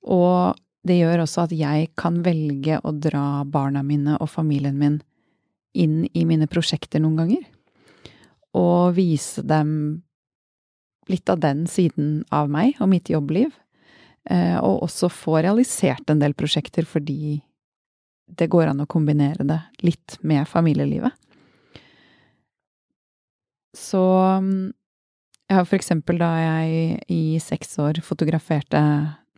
[0.09, 0.59] Og
[0.89, 5.01] det gjør også at jeg kan velge å dra barna mine og familien min
[5.79, 7.43] inn i mine prosjekter noen ganger.
[8.57, 10.03] Og vise dem
[11.09, 13.53] litt av den siden av meg og mitt jobbliv.
[14.29, 17.39] Eh, og også få realisert en del prosjekter fordi
[18.29, 21.13] det går an å kombinere det litt med familielivet.
[23.77, 24.03] Så
[25.49, 28.81] jeg har for eksempel da jeg i seks år fotograferte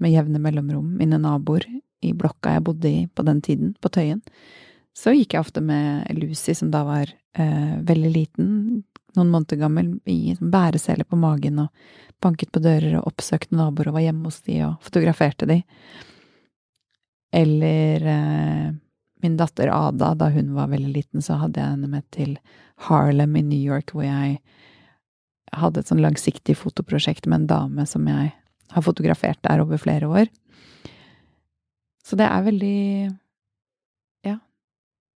[0.01, 1.67] med jevne mellomrom mine naboer
[2.01, 4.23] i blokka jeg bodde i på den tiden, på Tøyen,
[4.97, 8.47] så gikk jeg ofte med Lucy, som da var eh, veldig liten,
[9.17, 11.69] noen måneder gammel, i bæresele på magen og
[12.21, 15.61] banket på dører og oppsøkte naboer og var hjemme hos de og fotograferte de.
[17.33, 18.73] Eller eh,
[19.23, 22.37] min datter Ada, da hun var veldig liten, så hadde jeg henne med til
[22.89, 24.41] Harlem i New York, hvor jeg
[25.53, 28.31] hadde et sånn langsiktig fotoprosjekt med en dame som jeg
[28.71, 30.31] har fotografert der over flere år.
[32.07, 32.79] Så det er veldig
[34.27, 34.39] Ja,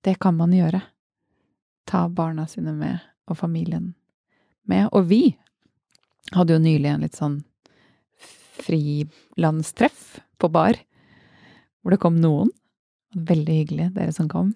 [0.05, 0.81] det kan man gjøre.
[1.89, 3.93] Ta barna sine med, og familien
[4.69, 4.89] med.
[4.91, 5.37] Og vi
[6.33, 7.41] hadde jo nylig en litt sånn
[8.63, 10.77] frilandstreff på bar,
[11.83, 12.49] hvor det kom noen.
[13.13, 14.53] Veldig hyggelig, dere som kom.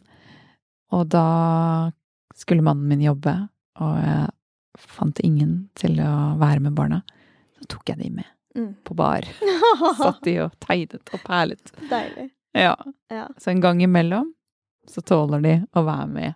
[0.95, 1.91] Og da
[2.37, 3.33] skulle mannen min jobbe,
[3.81, 4.29] og jeg
[4.77, 7.01] fant ingen til å være med barna.
[7.59, 8.71] Så tok jeg de med Mm.
[8.83, 9.21] på bar.
[9.99, 11.69] Satt de og tegnet og perlet.
[11.91, 12.31] Deilig.
[12.57, 12.71] Ja.
[13.13, 13.27] Ja.
[13.37, 14.31] Så en gang imellom
[14.89, 16.33] så tåler de å være med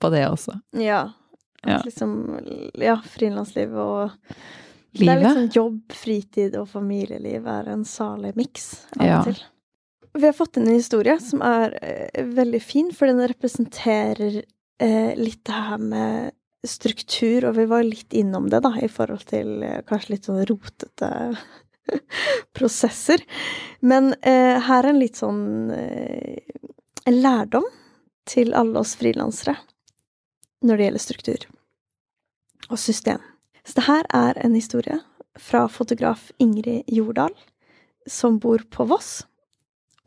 [0.00, 0.54] på det også.
[0.72, 1.02] Ja.
[1.66, 1.82] Ja.
[1.84, 2.14] liksom
[2.80, 4.14] Ja, frilansliv og
[4.96, 9.22] Det er liksom jobb, fritid og familieliv er en salig miks av Ja.
[9.28, 9.36] til.
[10.12, 14.42] Vi har fått inn en historie som er eh, veldig fin, for den representerer
[14.82, 16.32] eh, litt det her med
[16.66, 20.42] struktur, og vi var litt innom det, da, i forhold til eh, kanskje litt sånn
[20.48, 21.10] rotete
[22.56, 23.22] prosesser.
[23.80, 26.42] Men eh, her er en litt sånn eh,
[27.08, 27.66] en lærdom
[28.28, 29.56] til alle oss frilansere
[30.60, 31.46] når det gjelder struktur
[32.68, 33.22] og system.
[33.64, 35.00] Så det her er en historie
[35.40, 37.32] fra fotograf Ingrid Jordal,
[38.06, 39.22] som bor på Voss.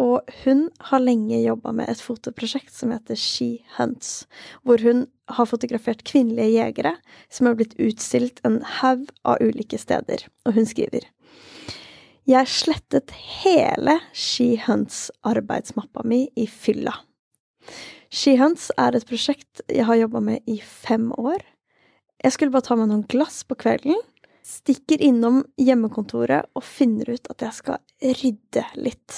[0.01, 4.25] Og hun har lenge jobba med et fotoprosjekt som heter She Hunts,
[4.65, 6.95] hvor hun har fotografert kvinnelige jegere
[7.29, 10.25] som har blitt utstilt en haug av ulike steder.
[10.47, 11.05] Og hun skriver
[12.25, 13.13] Jeg slettet
[13.43, 16.95] hele She Hunts-arbeidsmappa mi i fylla.
[18.13, 21.41] She Hunts er et prosjekt jeg har jobba med i fem år.
[22.23, 23.97] Jeg skulle bare ta meg noen glass på kvelden,
[24.43, 29.17] stikker innom hjemmekontoret og finner ut at jeg skal rydde litt.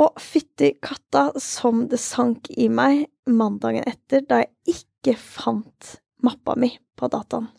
[0.00, 6.56] Og fytti katta som det sank i meg mandagen etter, da jeg ikke fant mappa
[6.56, 7.50] mi på dataen.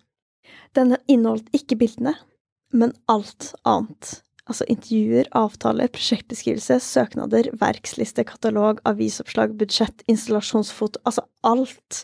[0.73, 2.15] Den inneholdt ikke bildene,
[2.73, 4.21] men alt annet.
[4.49, 12.01] Altså intervjuer, avtaler, prosjektbeskrivelse, søknader, verksliste, katalog, avisoppslag, budsjett, installasjonsfoto Altså alt.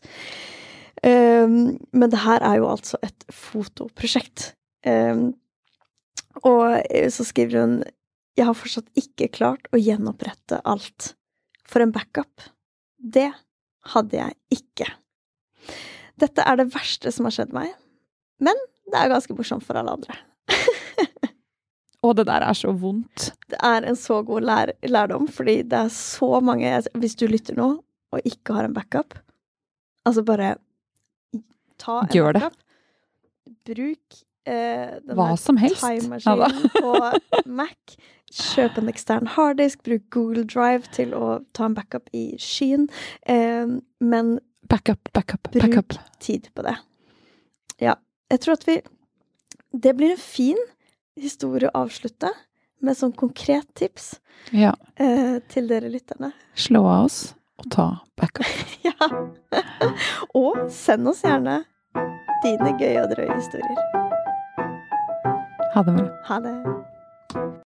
[1.01, 4.51] Um, men det her er jo altså et fotoprosjekt.
[4.85, 5.33] Um,
[6.45, 7.79] og så skriver hun
[8.37, 11.13] Jeg har fortsatt ikke klart å gjenopprette alt.
[11.67, 12.45] For en backup.
[12.97, 13.31] Det
[13.93, 14.87] hadde jeg ikke.
[16.21, 17.73] Dette er det verste som har skjedd meg,
[18.41, 18.57] men
[18.89, 20.15] det er ganske morsomt for alle andre.
[22.05, 23.31] Og det der er så vondt.
[23.49, 26.69] Det er en så god lær lærdom, fordi det er så mange
[27.01, 27.71] Hvis du lytter nå
[28.15, 29.17] og ikke har en backup,
[30.07, 30.53] altså bare
[31.81, 32.47] ta en Gjør det.
[33.67, 35.83] Bruk eh, Hva som helst.
[36.25, 36.93] Ja på
[37.45, 37.97] Mac.
[38.27, 42.89] Kjøp en ekstern harddisk, bruk Google Drive til å ta en backup i skyen.
[43.27, 43.67] Eh,
[44.03, 45.93] men Backup, backup, Bruk backup.
[46.19, 46.73] tid på det.
[47.79, 47.93] Ja.
[48.29, 48.81] Jeg tror at vi
[49.71, 50.57] Det blir en fin
[51.15, 52.33] historie å avslutte
[52.81, 54.19] med sånn konkret tips
[54.51, 54.73] Ja.
[54.97, 56.33] eh, til dere lytterne.
[56.55, 57.87] Slå av oss og ta
[58.17, 58.45] backup.
[58.83, 59.07] Ja.
[60.35, 61.61] Og send oss gjerne
[62.43, 64.06] dine gøye og drøye historier.
[65.77, 66.09] Ha det bra.
[66.23, 67.63] Ha det.